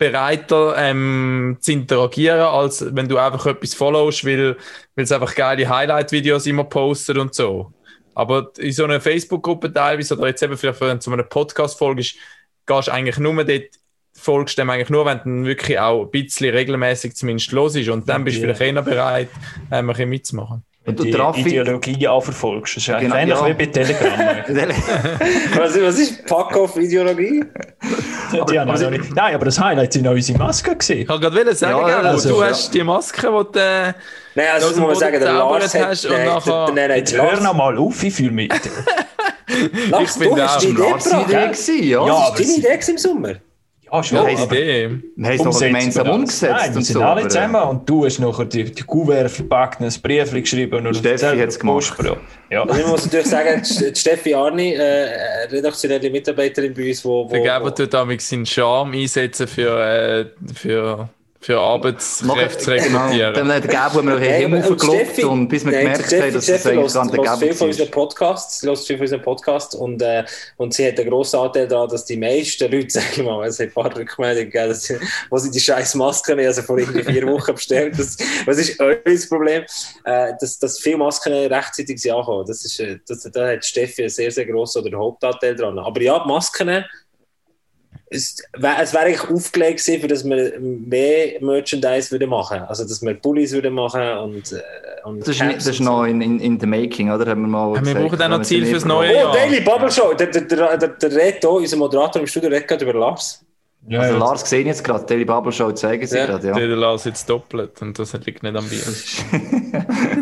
[0.00, 4.56] bereiter ähm, zu interagieren, als wenn du einfach etwas followst, weil,
[4.96, 7.70] weil es einfach geile Highlight-Videos immer postet und so.
[8.14, 11.78] Aber in so einer Facebook-Gruppe teilweise, oder jetzt eben vielleicht wenn du zu einer Podcast
[11.78, 12.14] folgst,
[12.66, 13.62] gehst du eigentlich nur dort,
[14.14, 17.88] folgst dem eigentlich nur, wenn du dann wirklich auch ein bisschen regelmäßig zumindest los ist
[17.90, 18.54] und dann bist du Ja.
[18.54, 19.28] vielleicht eher bereit,
[19.70, 20.64] ähm, ein bisschen mitzumachen.
[20.84, 22.76] Wenn Und du die der Raffi- Ideologie auch verfolgst.
[22.76, 23.48] Das ist eigentlich Genau, ähnlich ja.
[23.48, 24.18] wie bei Telegram.
[25.58, 27.44] was, was ist Pack-Off-Ideologie?
[28.32, 31.00] Die haben noch nicht- Nein, aber das Highlight sind auch unsere Masken gesehen.
[31.02, 32.48] Ich kann gerade wollen sagen, Ja, gell, also, du ja.
[32.48, 33.92] hast die Maske, die du, äh,
[34.34, 35.86] Nein, also Das muss man sagen, der Lars hat...
[35.88, 38.52] hast und nachher- der- nein, nein, Jetzt hör noch mal auf, ich fühle mich.
[39.90, 40.46] Lars, bin du da.
[40.48, 41.68] hast die Idee gebracht.
[41.68, 42.06] Ja.
[42.06, 43.32] Ja, Das ist deine Idee im Sommer.
[43.92, 44.26] Ja, schon.
[44.26, 46.52] Wir haben es doch gemeinsam umgesetzt.
[46.52, 48.82] Nein, wir und sind so, alle aber, äh, zusammen und du hast nachher die, die
[48.82, 51.94] Kuvert verpackt, ein Brief geschrieben und Steffi selber hat's gemacht.
[52.50, 52.62] Ja.
[52.62, 57.28] Also ich muss natürlich sagen, die Steffi Arni, äh, redaktionelle Mitarbeiterin bei uns, wo...
[57.28, 61.08] wo, Der Geber tut damit seinen Charme einsetzen für, äh, für,
[61.42, 62.98] für Arbeitskräfte zu Genau.
[63.06, 63.34] rekrutieren.
[63.34, 66.74] Dann hat der Gabo wir noch aber- und bis wir gemerkt Steffi- haben, dass Steffi
[66.76, 67.90] das eigentlich nicht der Gabo ist.
[67.90, 70.24] Podcasts, sie hört viel von unseren Podcasts und, äh,
[70.58, 73.58] und sie hat einen grossen Anteil daran, dass die meisten Leute, sag ich mal, es
[73.58, 74.98] hat ein paar Rückmeldungen gegeben, dass sie,
[75.30, 77.98] wo sie die scheiß Masken haben, also vor irgendwie vier Wochen bestellt.
[77.98, 78.96] Das, was ist euer
[79.28, 79.64] Problem?
[80.04, 82.44] Äh, dass, dass viele Masken rechtzeitig sind angekommen.
[82.46, 85.78] Das ist, äh, das, da hat Steffi einen sehr, sehr grossen oder Hauptanteil dran.
[85.78, 86.84] Aber ja, die Masken,
[88.12, 92.82] es wäre es wär eigentlich aufgelegt gewesen, für dass wir mehr Merchandise würden machen Also,
[92.82, 94.60] dass wir Pullis würden machen und, äh,
[95.04, 97.24] und Das ist, nicht, das ist noch in, in, in the making, oder?
[97.26, 99.32] Haben wir mal wir gesagt, brauchen auch noch Ziel wir fürs neue Oh, Jahr.
[99.32, 100.12] Daily Bubble Show!
[100.14, 103.44] Der, der, der, der, der Reto, unser Moderator im Studio, redet gerade über Lars.
[103.88, 104.18] Ja, Also ja.
[104.20, 106.26] Lars sehen jetzt gerade, Daily Bubble Show zeigen sie Ja.
[106.26, 106.54] gerade, ja.
[106.54, 108.82] Der Lars jetzt doppelt und das liegt nicht am Bier.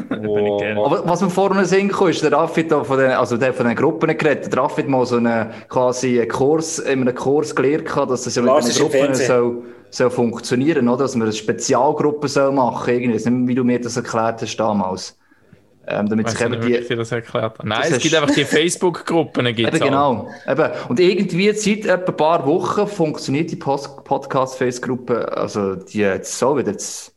[0.09, 0.81] bin ich gerne.
[0.85, 3.67] Aber was mir vorne sehen kann, ist, der Raffit da von den, also der von
[3.67, 7.87] den Gruppen geredet, der Raffit mal so einen, quasi einen Kurs, in einem Kurs gelernt
[7.87, 11.05] gehabt, dass das ja mit den ist Gruppen soll, soll funktionieren, oder?
[11.05, 13.11] Dass man eine Spezialgruppe soll machen, irgendwie.
[13.17, 15.18] Ich weiß nicht, wie du mir das erklärt hast damals.
[15.91, 17.59] Ähm, damit sich eben nicht, die, das erklärt.
[17.65, 19.47] Nein, Das es hast- gibt einfach die Facebook-Gruppen.
[19.55, 20.27] gibt's Eben auch.
[20.27, 20.31] genau.
[20.47, 20.71] Eben.
[20.89, 26.73] Und irgendwie seit etwa ein paar Wochen funktioniert die Podcast-Face-Gruppe, also die jetzt so wieder
[26.73, 27.13] jetzt,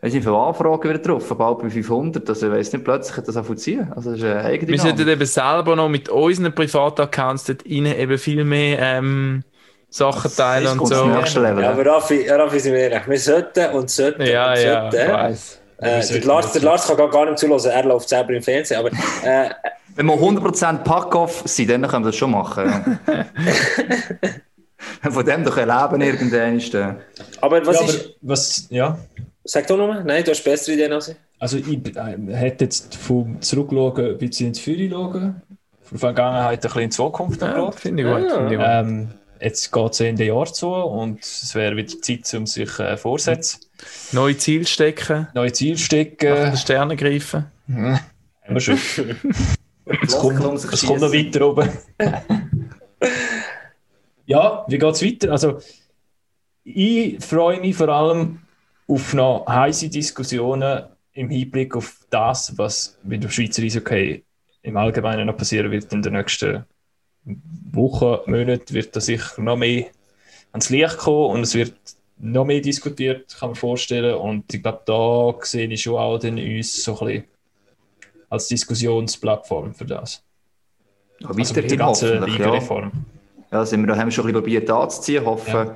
[0.00, 3.28] weiß nicht, viele Anfragen wieder drauf, bald bei 500, also ich weiss nicht, plötzlich hat
[3.28, 3.90] das auch ziehen.
[3.94, 7.86] Also das ist eine eigene Wir sollten eben selber noch mit unseren Privataccounts dort rein
[7.86, 9.42] eben viel mehr ähm,
[9.90, 11.06] Sachen teilen und so.
[11.08, 11.62] das nächste Level.
[11.64, 14.92] Ja, aber Raffi, Raffi, sind wir ehrlich, wir sollten und sollten Ja, und ja, ich
[14.92, 15.12] sollten.
[15.12, 15.60] weiss.
[15.78, 18.78] Äh, der, Lars, der Lars kann gar- gar nicht zulassen, er läuft selber im Fernsehen.
[18.80, 18.88] Aber
[19.22, 19.50] äh,
[19.94, 22.98] Wenn wir 100% Pack-Off sind, dann können wir das schon machen.
[23.06, 23.26] Ja.
[25.10, 26.74] Von dem doch ein Leben irgendwann ist.
[26.74, 26.94] äh,
[27.40, 28.10] aber was ja, aber ist.
[28.22, 28.98] was, ja.
[29.44, 31.16] Sag doch nochmal, nein, du hast bessere Ideen als ich.
[31.38, 35.42] Also ich äh, hätte jetzt vom Zurückschauen ein bisschen ins Feuer schauen,
[35.82, 38.48] von der Vergangenheit ein bisschen in die Zukunft Ja, finde ich gut.
[38.48, 38.58] Gut.
[38.60, 39.08] Ähm,
[39.40, 43.60] jetzt geht es Ende Jahr zu und es wäre wieder Zeit, um sich äh, vorsetzen.
[44.12, 46.34] Neue Ziele stecken, Neue nach stecken.
[46.34, 47.46] den Sternen greifen.
[47.68, 48.00] Haben
[48.48, 48.78] wir schon.
[50.02, 51.68] Es kommt, um es kommt noch weiter oben.
[54.26, 55.32] ja, wie geht es weiter?
[55.32, 55.60] Also,
[56.64, 58.40] ich freue mich vor allem
[58.86, 64.24] auf noch heiße Diskussionen im Hinblick auf das, was mit dem Schweizer Eishockey
[64.62, 66.64] im Allgemeinen noch passieren wird in den nächsten
[67.72, 69.86] Wochen, Monaten, wird da sicher noch mehr
[70.52, 71.74] ans Licht kommen und es wird
[72.20, 74.14] noch mehr diskutiert, kann man vorstellen.
[74.16, 77.24] Und ich glaube, da sehe ich schon auch den uns so ein bisschen
[78.30, 80.22] als Diskussionsplattform für das.
[81.20, 82.44] Ja, Also weiterhin ganzen hoffentlich, ja.
[82.46, 82.92] Ligareform.
[83.50, 85.24] Ja, sind wir, da haben wir schon ein bisschen probiert anzuziehen.
[85.24, 85.74] Hoffen, Ja.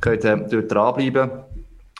[0.00, 1.30] könnt ihr dort dranbleiben.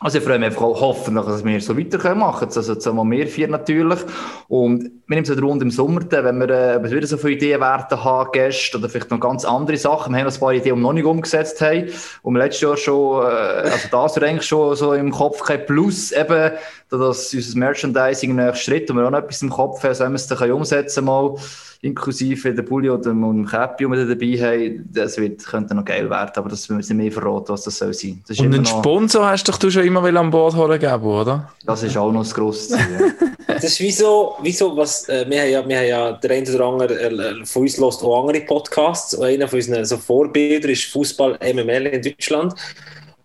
[0.00, 2.48] Also ich freue mich einfach hoffentlich, dass wir so weiter können machen.
[2.52, 4.00] Also zusammen wir vier natürlich.
[4.48, 8.32] Und wir nehmen so rund im Sommer, wenn wir äh, wieder so viele Ideenwerte haben,
[8.32, 10.12] Gäste oder vielleicht noch ganz andere Sachen.
[10.12, 11.90] Wir haben ein paar Ideen, die wir noch nicht umgesetzt haben.
[12.22, 15.68] Und letztes Jahr schon, äh, also das wir eigentlich schon so im Kopf gehabt.
[15.68, 16.52] Plus eben,
[16.90, 20.04] da das unser Merchandising nächster Schritt, und wir auch noch etwas im Kopf haben, so
[20.04, 21.36] wir es dann umsetzen mal
[21.84, 26.08] inklusive der Bulli oder dem Käppi, die wir dabei haben, das wird, könnte noch geil
[26.08, 28.22] werden, aber das müssen wir mehr verraten, was das soll sein.
[28.26, 30.80] Das ist, Und einen noch, Sponsor hast doch du schon immer will an Bord holen
[30.80, 31.52] geben, oder?
[31.66, 33.14] das ist auch noch das grosse Ziel.
[33.46, 33.54] Ja.
[33.56, 36.64] Das ist wieso, wieso was, äh, wir, haben ja, wir haben ja, der eine oder
[36.64, 39.14] andere äh, von uns hört auch andere Podcasts.
[39.14, 42.54] Und einer von unseren so Vorbildern ist Fußball MML in Deutschland.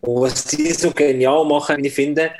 [0.02, 2.32] Und was die so genial machen, wie ich finde,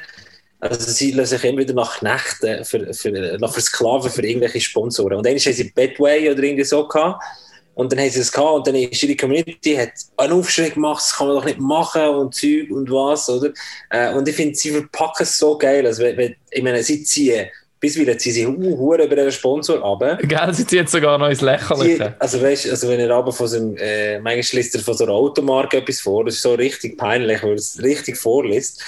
[0.60, 5.18] also sie lassen sich immer wieder nach Knechten, für, für, nach Versklaven für irgendwelche Sponsoren.
[5.18, 7.24] Und dann haben sie Betway oder irgendwie so gehabt.
[7.76, 11.02] Und dann haben sie es gehabt und dann ist ihre Community hat einen Aufschrei gemacht,
[11.02, 13.54] das kann man doch nicht machen und Zeug und was, oder?
[13.90, 15.86] Äh, und ich finde, sie verpacken es so geil.
[15.86, 17.48] Also, wenn, wenn, ich meine, sie ziehen,
[17.80, 22.16] bisweilen ziehen sie uh, über den Sponsor aber Gell, sie zieht sogar noch ins Lächerliche.
[22.20, 25.06] also weißt, also wenn er aber von so einem, äh, manchmal liest er von so
[25.06, 28.84] einer Automarke etwas vor, das ist so richtig peinlich, weil er es richtig vorliest.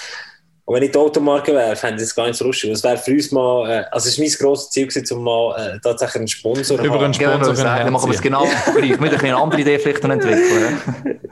[0.71, 2.71] Und wenn ich die Automarke wäre, fände ich es gar nicht so lustig.
[2.71, 5.53] Das wäre für uns mal, äh, also es war mein grosses Ziel, gewesen, um mal
[5.75, 7.03] äh, tatsächlich einen Sponsor zu Über haben.
[7.03, 8.43] einen Genau, Sponsor sagen, können dann machen wir es genau
[8.77, 8.89] gleich.
[8.89, 10.77] Wir müssen eine andere Idee vielleicht noch entwickeln.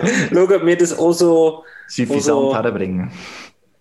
[0.01, 0.07] Ja.
[0.33, 3.11] Schauen, ob wir das auch so, Suffisant Also- herbringen.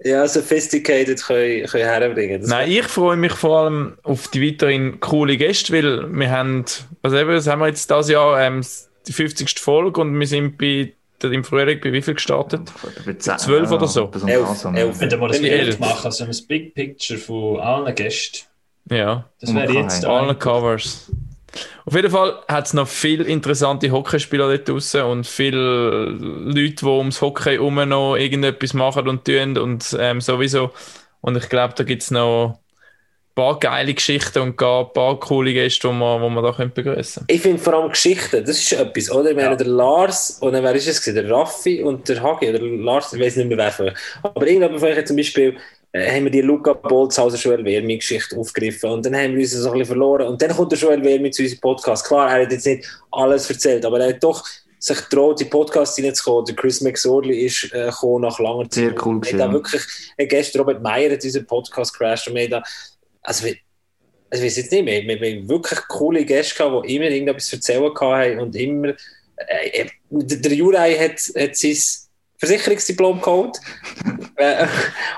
[0.04, 2.40] ja, sophisticated können, können herbringen.
[2.40, 6.66] Das Nein, ich freue mich vor allem auf die weiterhin coole Gäste, weil wir haben,
[7.02, 8.60] was eben, was haben wir jetzt dieses Jahr, ähm,
[9.08, 9.58] die 50.
[9.58, 10.92] Folge und wir sind bei,
[11.24, 12.72] im Frühling bei wie viel gestartet?
[13.18, 14.10] Zwölf oder so.
[14.26, 15.00] Elf, elf.
[15.00, 18.46] Wenn wir mal wir Bild machen, so ein Big Picture von allen Gästen,
[18.90, 21.10] Ja, das wäre jetzt kann alle ein- Covers.
[21.86, 26.84] Auf jeden Fall hat es noch viele interessante Hockeyspieler dort draussen und viele Leute, die
[26.84, 30.70] ums Hockey herum noch irgendetwas machen und tun und ähm, sowieso.
[31.22, 32.60] Und ich glaube, da gibt es noch
[33.38, 37.24] paar geile Geschichten und ein paar coole Gäste, die wir, die wir da können begrüßen
[37.28, 39.30] Ich finde vor allem Geschichten, das ist etwas, oder?
[39.30, 39.56] Ich meine, Ja.
[39.56, 41.24] der Lars, und dann wer ist es gewesen?
[41.26, 43.94] Der Raffi und der Hagi, oder Lars, ich weiß nicht mehr wer von euch.
[44.22, 45.56] Aber irgendjemand von euch zum Beispiel,
[45.92, 49.52] äh, haben wir die Luca Bolzhauser Joel Vermi Geschichte aufgegriffen und dann haben wir uns
[49.52, 52.06] so ein bisschen verloren und dann kommt der Joel Vermi zu unserem Podcast.
[52.06, 54.44] Klar, er hat jetzt nicht alles erzählt, aber er hat doch
[54.80, 56.44] sich getraut, in den Podcast hineinzukommen.
[56.44, 58.72] Der Chris McSorley ist äh, nach langer Zeit.
[58.74, 59.82] Sehr cool Wir haben da wirklich,
[60.16, 62.62] äh, gestern Robert Meyer hat unseren Podcast crashed und wir haben da,
[63.22, 63.56] also wir,
[64.30, 67.06] also ich weiß jetzt nicht mehr, wir, wir haben wirklich coole Gäste gehabt, die immer
[67.06, 68.88] irgendetwas zu erzählen hatten und immer,
[69.36, 71.76] äh, äh, der Juraj hat, hat sein
[72.38, 73.56] Versicherungsdiplom geholt
[74.36, 74.66] äh,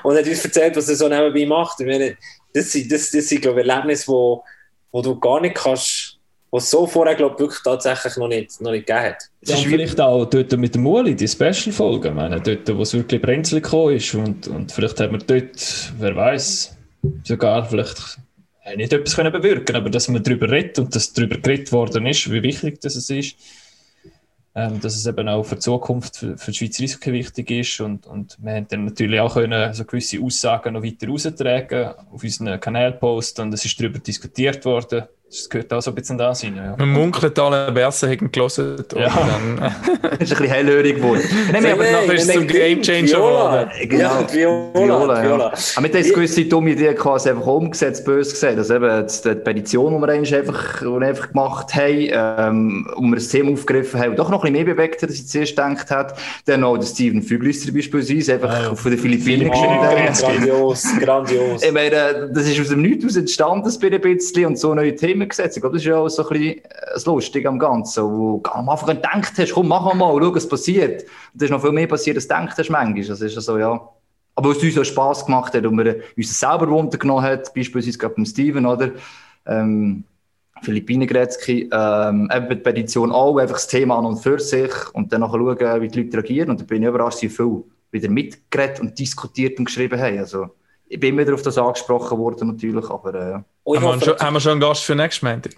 [0.02, 1.80] und hat uns erzählt, was er so nebenbei macht.
[1.80, 2.16] Ich meine,
[2.54, 4.44] das sind, das, das sind glaube ich, Erlebnisse, wo,
[4.90, 6.18] wo du gar nicht kannst,
[6.50, 9.22] wo es so vorher, glaube ich, wirklich tatsächlich noch nicht, noch nicht gegeben hat.
[9.44, 12.92] Ja, und vielleicht auch dort mit dem Muli, die Special-Folge, ich meine, dort, wo es
[12.92, 16.76] wirklich brenzlig gekommen ist und, und vielleicht haben wir dort, wer weiß,
[17.24, 18.18] sogar vielleicht
[18.76, 22.30] nicht etwas können bewirken aber dass man darüber redet und dass darüber geredet worden ist,
[22.30, 23.36] wie wichtig das ist,
[24.54, 27.80] ähm, dass es eben auch für die Zukunft für, für die Schweizer Eishockey wichtig ist
[27.80, 32.22] und, und wir haben dann natürlich auch können so gewisse Aussagen noch weiter raustragen auf
[32.22, 36.18] unseren Kanal posten und es ist darüber diskutiert worden, das gehört auch so ein bisschen
[36.18, 36.56] da sein.
[36.56, 36.74] Ja.
[36.76, 38.76] Man munkelt, alle Bersen hätten gelesen.
[38.78, 39.08] Und Ja.
[39.08, 39.56] dann,
[40.02, 41.22] Das ist ein bisschen hellhörig geworden.
[41.52, 43.64] Nein, wir aber haben- nachher ist es zum Game Changer Viola.
[43.64, 44.00] geworden.
[44.00, 44.74] Ja, die Viola.
[44.74, 45.44] Viola, die Viola.
[45.44, 45.52] ja.
[45.76, 48.58] Aber mit dieser gewisse dumme Idee quasi einfach umgesetzt, böse gesagt.
[48.58, 53.02] Also eben die Petition, die wir eigentlich einfach, die wir einfach gemacht haben, ähm, wo
[53.02, 55.50] wir das Thema aufgegriffen haben, doch noch ein bisschen mehr bewegt hat, als ich zuerst
[55.56, 56.18] gedacht hat.
[56.46, 58.74] Dann auch der Steven Füglister beispielsweise, einfach ja.
[58.74, 59.50] von den Philippinen Philippinen.
[59.52, 60.08] geschrieben.
[60.08, 60.20] Hat.
[60.20, 61.62] Grandios, grandios.
[61.62, 64.96] Ich meine, das ist aus dem Nichts aus entstanden, das ein bisschen, und so neue
[64.96, 68.40] Themen glaube, das ist ja auch so ein bisschen äh, das Lustige am Ganzen, wo
[68.42, 71.02] du am Anfang gedacht hast, komm, wir mal, schau, was passiert.
[71.02, 73.04] Und da ist noch viel mehr passiert, als du gedacht hast manchmal.
[73.04, 73.88] Das ist so, ja.
[74.34, 78.14] Aber was uns auch Spass gemacht hat und wir uns selber runtergenommen hat, beispielsweise gerade
[78.14, 78.90] beim Steven, oder?
[79.46, 80.04] Ähm,
[80.62, 85.12] Philippinen Gretzky, ähm, eben die Petition auch, einfach das Thema an und für sich und
[85.12, 86.50] dann schauen, wie die Leute reagieren.
[86.50, 90.18] Und da bin ich überrascht, wie viel wieder mitgeredet und diskutiert und geschrieben haben.
[90.18, 90.50] Also,
[90.88, 94.04] ich bin wieder auf das angesprochen worden, natürlich, aber äh, Und ich haben, wir hoffe,
[94.04, 95.52] schon, haben wir schon einen Gast für nächstes Montag?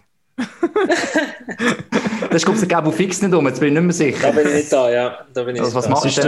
[2.31, 4.33] das kommt der Gabo fix nicht um, jetzt bin ich nicht mehr da sicher.
[4.33, 5.19] bin ich nicht da, ja.
[5.33, 5.91] Da bin ich Also, was da.
[5.91, 6.21] machst du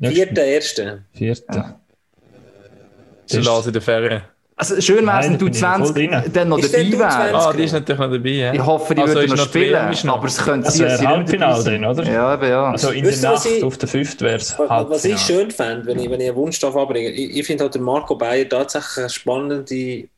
[0.00, 0.12] denn?
[0.12, 0.98] Vierter, erster.
[1.12, 1.80] Vierter.
[3.30, 4.22] Schon las in der Ferien.
[4.56, 6.32] Also schön wäre es, wenn da du bin ich voll 20 drin.
[6.32, 7.18] dann noch Ist dabei denn du 20?
[7.32, 7.46] wärst.
[7.46, 8.52] Ah, die ist natürlich noch dabei, ja.
[8.54, 10.16] Ich hoffe, die Also würden noch spielen, noch.
[10.16, 11.82] aber es könnte Das sein, dass sie nicht Halbfinale dabei sind.
[11.82, 12.10] dann, oder?
[12.12, 12.70] Ja, eben, ja.
[12.72, 14.20] Also in Wisst der Nacht ich- auf der 5.
[14.20, 17.36] wäre es Was, ich schön fände, wenn ich, wenn ich einen Wunsch darf abbringen ich,
[17.36, 20.08] ich finde halt der Marco Bayer tatsächlich eine spannende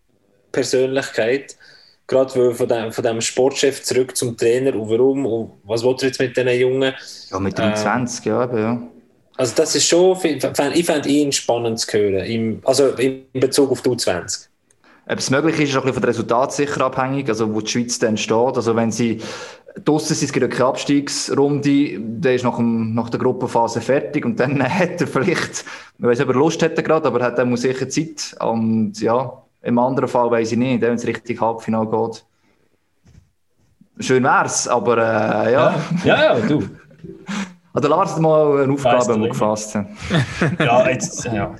[0.53, 1.57] Persönlichkeit.
[2.07, 5.94] Gerade weil von dem, von dem Sportchef zurück zum Trainer und warum und was will
[6.01, 6.92] er jetzt mit diesen Jungen?
[7.30, 8.82] ja, mit 23, ja, eben, ja.
[9.36, 13.80] Also das ist schon, ich fände ihn spannend zu hören, im, also in Bezug auf
[13.80, 14.48] die U20.
[15.11, 17.61] Ob es möglich ist, ist auch ein bisschen von den Resultaten sicher abhängig, also wo
[17.61, 18.57] die Schweiz dann steht.
[18.57, 19.20] Also wenn sie
[19.84, 24.38] draussen sind, es gibt keine Abstiegsrunde, der ist nach, dem, nach der Gruppenphase fertig und
[24.38, 25.64] dann hat er vielleicht,
[25.98, 28.36] ich weiß nicht, ob er Lust hätte gerade, aber hat dann sicher Zeit.
[28.40, 32.24] Und ja, im anderen Fall weiß ich nicht, wenn es richtig Halbfinale geht.
[33.98, 35.74] Schön wär's, aber äh, ja.
[36.04, 36.62] Ja, ja, du.
[37.72, 39.76] Also Lars hat mal eine Aufgabe der gefasst.
[39.76, 39.96] haben.
[40.58, 41.54] Ja, jetzt, ja.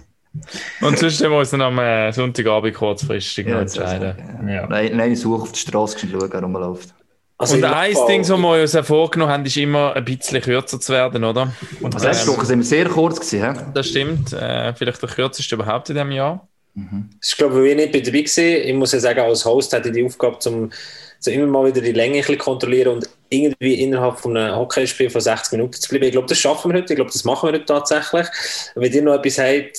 [0.81, 4.49] Und sonst haben wir uns dann am äh, Sonntagabend kurzfristig noch Ja, entscheiden.
[4.49, 4.67] ja.
[4.67, 6.95] Nein, nein, ich suche auf die Straße schauen, wer rumläuft.
[7.39, 10.81] Also Und ein Fall- Ding, das wir uns vorgenommen haben, ist immer ein bisschen kürzer
[10.81, 11.53] zu werden, oder?
[11.81, 13.61] Und Also letzte Woche sind wir sehr kurz gewesen, hä?
[13.73, 14.33] Das stimmt.
[14.33, 16.49] Äh, vielleicht der kürzeste überhaupt in diesem Jahr.
[16.75, 18.65] Glaube ich, weil ich nicht bei dabei war.
[18.69, 20.71] Ich muss ja sagen, als Host hatte ich die Aufgabe, zum,
[21.19, 25.11] zum immer mal wieder die Länge ein bisschen kontrollieren und irgendwie innerhalb von einem Hockeyspiel
[25.11, 26.05] von 60 Minuten zu bleiben.
[26.05, 26.93] Ich glaube, das schaffen wir heute.
[26.93, 28.27] Ich glaube, das machen wir heute tatsächlich.
[28.75, 29.79] Wenn ihr noch etwas habt,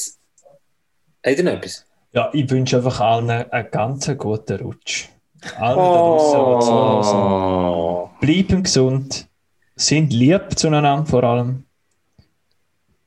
[1.26, 1.86] habt ihr noch etwas?
[2.14, 5.08] Ja, ich wünsche einfach allen einen ganz guten Rutsch.
[5.58, 7.74] Allen zuhören.
[7.74, 8.10] Oh.
[8.20, 9.28] Bleiben gesund,
[9.76, 11.64] sind lieb zueinander vor allem.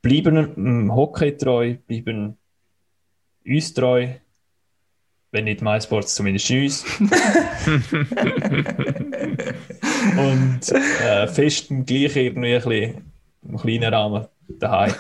[0.03, 2.37] Bleiben im Hockey treu, bleiben
[3.47, 4.09] uns treu.
[5.31, 6.85] Wenn nicht MySports, zumindest uns.
[10.17, 10.61] Und
[11.03, 13.13] äh, festen gleich irgendwie ein bisschen
[13.49, 14.95] im kleinen Rahmen daheim.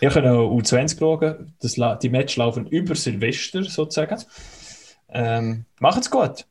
[0.00, 1.54] Ihr könnt auch U20 schauen.
[1.60, 4.22] Das, die Matches laufen über Silvester sozusagen.
[5.10, 6.46] Ähm, macht's gut.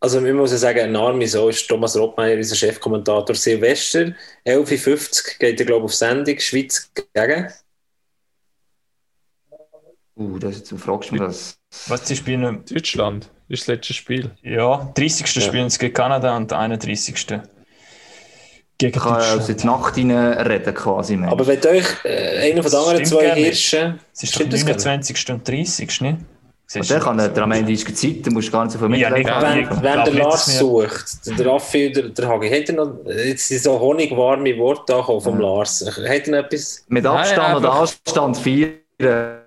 [0.00, 3.36] Also, ich muss ja sagen, ein Arme so ist Thomas Rottmeier, unser Chefkommentator.
[3.36, 4.12] Silvester,
[4.44, 4.98] 11.50 Uhr,
[5.38, 6.38] geht er, glaube ich, auf Sendung.
[6.40, 7.48] Schweiz gegen.
[10.22, 11.58] Uh, das jetzt, du fragst mich das.
[11.88, 14.30] Was die spielen Deutschland ist das letzte Spiel.
[14.42, 15.34] Ja, 30.
[15.34, 15.42] Ja.
[15.42, 17.26] spielen sie gegen Kanada und 31.
[17.26, 17.42] gegen
[18.78, 21.16] Ich kann in die Nacht rein reden quasi.
[21.16, 21.32] Mensch.
[21.32, 23.34] Aber wenn euch äh, einer von den anderen zwei.
[23.34, 24.00] Hirschen.
[24.12, 24.84] Es ist Stimmt das gar nicht?
[24.84, 25.30] 29.
[25.30, 26.00] und 30.
[26.00, 26.16] nicht?
[26.74, 28.96] Und der kann der am Ende ist Zeit, da musst du gar nicht so viel
[28.96, 29.22] Ja, haben.
[29.24, 31.04] gar Wenn, Ich wenn der Lars sucht,
[31.38, 35.38] der Raffi oder der Hagi, hat er noch jetzt sind so honigwarme Worte da vom
[35.38, 35.84] Lars?
[35.86, 35.98] Hat
[36.28, 36.82] er noch etwas?
[36.88, 39.41] Mit Nein, Abstand oder einfach- Anstand feiern.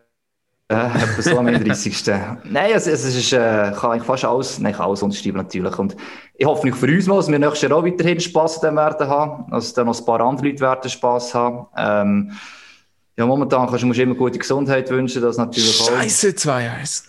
[0.67, 0.89] Äh,
[1.21, 2.05] so am 31.
[2.43, 5.77] Nein, es, es ist, äh, kann eigentlich fast alles, nein, alles unterschreiben natürlich.
[5.77, 5.95] Und
[6.33, 8.77] ich hoffe nicht für uns mal, dass wir nächstes Jahr auch weiterhin Spass an dem
[8.77, 11.67] werden haben, dass dann noch ein paar andere Leute werden Spass haben.
[11.77, 12.31] Ähm,
[13.15, 15.99] ja, momentan kannst du musst immer gute Gesundheit wünschen, das natürlich auch.
[15.99, 17.03] Scheiße, 2-1.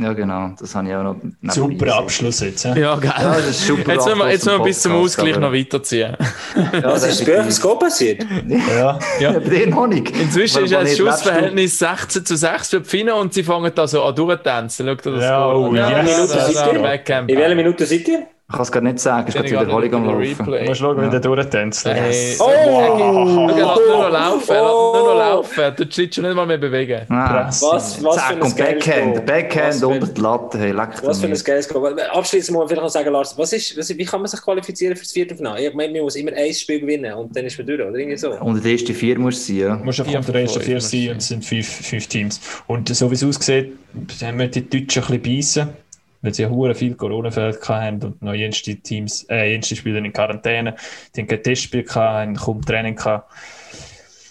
[0.00, 1.16] Ja, genau, das habe ich auch noch.
[1.52, 1.90] Super gesehen.
[1.90, 2.64] Abschluss jetzt.
[2.64, 2.74] Ja.
[2.74, 3.12] Ja, geil.
[3.18, 3.92] Ja, das ist super.
[3.92, 6.16] Jetzt müssen wir, jetzt wir bis zum Ausgleich aber- noch weiterziehen.
[6.56, 8.24] Ja, Was ist im Go passiert?
[8.48, 8.98] Ja.
[9.20, 10.10] Ja, bei dir noch nicht.
[10.18, 13.70] Inzwischen Weil- ist ja das Schussverhältnis 16 zu 6 für die Finnen und sie fangen
[13.74, 14.86] da so an durchzutanzen.
[14.86, 16.28] Schau dir das Ja, oh, Ja, yes.
[16.32, 17.30] da- da- da- In Backhand.
[17.30, 18.26] In welcher Minute seid ihr?
[18.52, 20.44] Ich kann es gerade nicht sagen, es ist gerade die Wiederholung am Laufen.
[20.44, 21.86] Du musst schauen, wie der durchtänzt.
[21.86, 22.44] Hey, Oh!
[22.44, 25.18] Schau, er lässt nur noch laufen, er lässt nur noch Oh!
[25.18, 25.76] laufen.
[25.76, 27.00] Tut die schon nicht mal mehr bewegen.
[27.08, 27.62] Ah, Krass.
[27.62, 29.26] Was, was für Zack, ein und Backhand.
[29.26, 31.98] Backhand unter die Latte, hey, leck Was für ein geiles Goal.
[31.98, 34.96] Abschließend muss man vielleicht noch sagen, Lars, was ist, was, wie kann man sich qualifizieren
[34.96, 35.66] für das Viertelfinale?
[35.68, 38.18] Ich meine, man muss immer ein Spiel gewinnen und dann ist man durch, oder irgendwie
[38.18, 38.32] so.
[38.32, 39.76] Unter den ersten vier muss sein, ja.
[39.76, 42.38] Du musst einfach unter den ersten vier sein und es sind fünf, fünf Teams.
[42.66, 43.72] Und so wie es aussieht,
[44.22, 45.68] haben wir die Deutschen ein bisschen beißen,
[46.22, 50.76] weil sie ja viel Corona-Fälle hatten und noch jenste Teams, äh, jenste Spieler in Quarantäne.
[51.14, 53.30] Die haben kein Testspiel gehabt, haben kaum Training gehabt.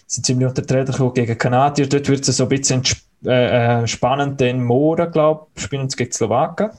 [0.08, 1.88] Sind ziemlich unter gekommen gegen Kanadier.
[1.88, 2.84] Dort wird es so ein bisschen
[3.26, 4.42] äh, äh, spannend.
[4.42, 6.72] Dann morgen, glaube ich, spielen sie gegen Slowaken.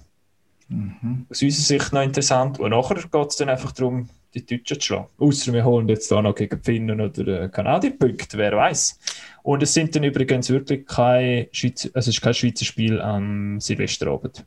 [1.30, 2.58] Aus unserer Sicht noch interessant.
[2.58, 5.06] Und nachher geht es dann einfach darum, die Deutschen zu schlagen.
[5.18, 8.98] Außer wir holen jetzt da noch gegen die Finnen oder äh, Kanadier Punkte, wer weiß.
[9.42, 13.60] Und es sind dann übrigens wirklich kein Schweizer, also es ist kein Schweizer Spiel am
[13.60, 14.44] Silvesterabend.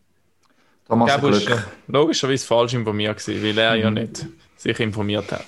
[0.87, 1.67] Thomas ist Glück.
[1.87, 4.25] logischerweise falsch informiert gewesen, weil er ja nicht
[4.55, 5.45] sich informiert hat.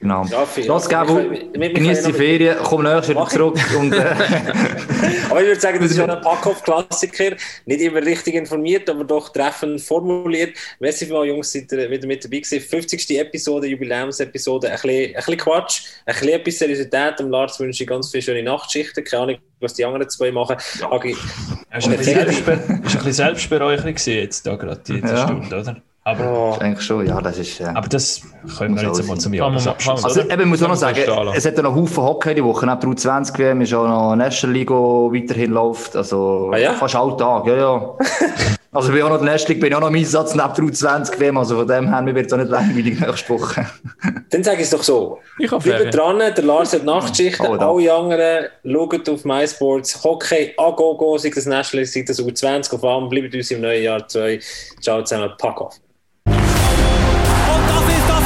[0.00, 0.24] Genau.
[0.66, 1.20] Los, Gabo,
[1.54, 3.98] genieß die Ferien, komm nächstes Jahr zurück und äh,
[5.30, 7.36] Aber ich würde sagen, das ist ja ein Packoff-Klassiker.
[7.64, 10.56] Nicht immer richtig informiert, aber doch treffend formuliert.
[10.80, 12.60] Merci vielmals, Jungs, seid ihr wieder mit dabei gewesen.
[12.60, 13.18] 50.
[13.18, 14.68] Episode, Jubiläumsepisode.
[14.68, 17.18] Ein bisschen, ein bisschen Quatsch, ein bisschen etwas Seriosität.
[17.18, 19.04] Dem Lars wünsche ich ganz viele schöne Nachtschichten.
[19.04, 20.56] Keine Ahnung, was die anderen zwei machen.
[20.56, 25.24] Bisschen, Selbstbe ist ein bisschen Selbstberäucherung jetzt da gerade, die, die Ja.
[25.26, 25.82] Stunde, oder?
[26.06, 26.56] Aber, Oh.
[26.60, 27.60] Eigentlich schon, ja, das ist...
[27.60, 28.22] Äh, aber das
[28.58, 30.04] können wir jetzt mal zum Jahresabschluss.
[30.04, 31.00] Also eben, ich muss auch noch sagen,
[31.34, 32.64] es hat ja noch Haufen Hockey die Woche.
[32.64, 35.96] Neben der U20-WM ist auch noch National League, die weiterhin läuft.
[35.96, 36.74] Also Ah ja?
[36.74, 37.94] fast alle Tage, ja, ja.
[38.72, 40.34] Also bin ich auch noch in der National League, bin ich auch noch im Einsatz
[40.34, 41.38] neben der U20-WM.
[41.38, 43.66] Also von dem her, mir wird es auch nicht langweilig nächste Woche.
[44.30, 45.18] Dann sage ich es doch so.
[45.40, 50.52] Ich habe Bleibt dran, der Lars hat Nachtschichten, Oh, alle anderen schaut auf MySports, Hockey,
[50.56, 54.38] Agogo, sei das National, sei das U20 auf allem, bleibt uns im neuen Jahr zwei.
[54.80, 55.74] Ciao zusammen, pack auf.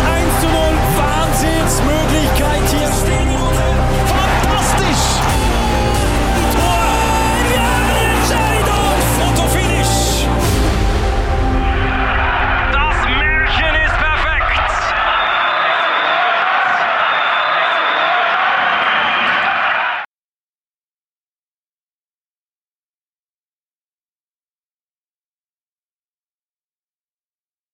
[0.00, 0.54] 1 zu 0.
[0.96, 2.59] Wahnsinnsmöglichkeit.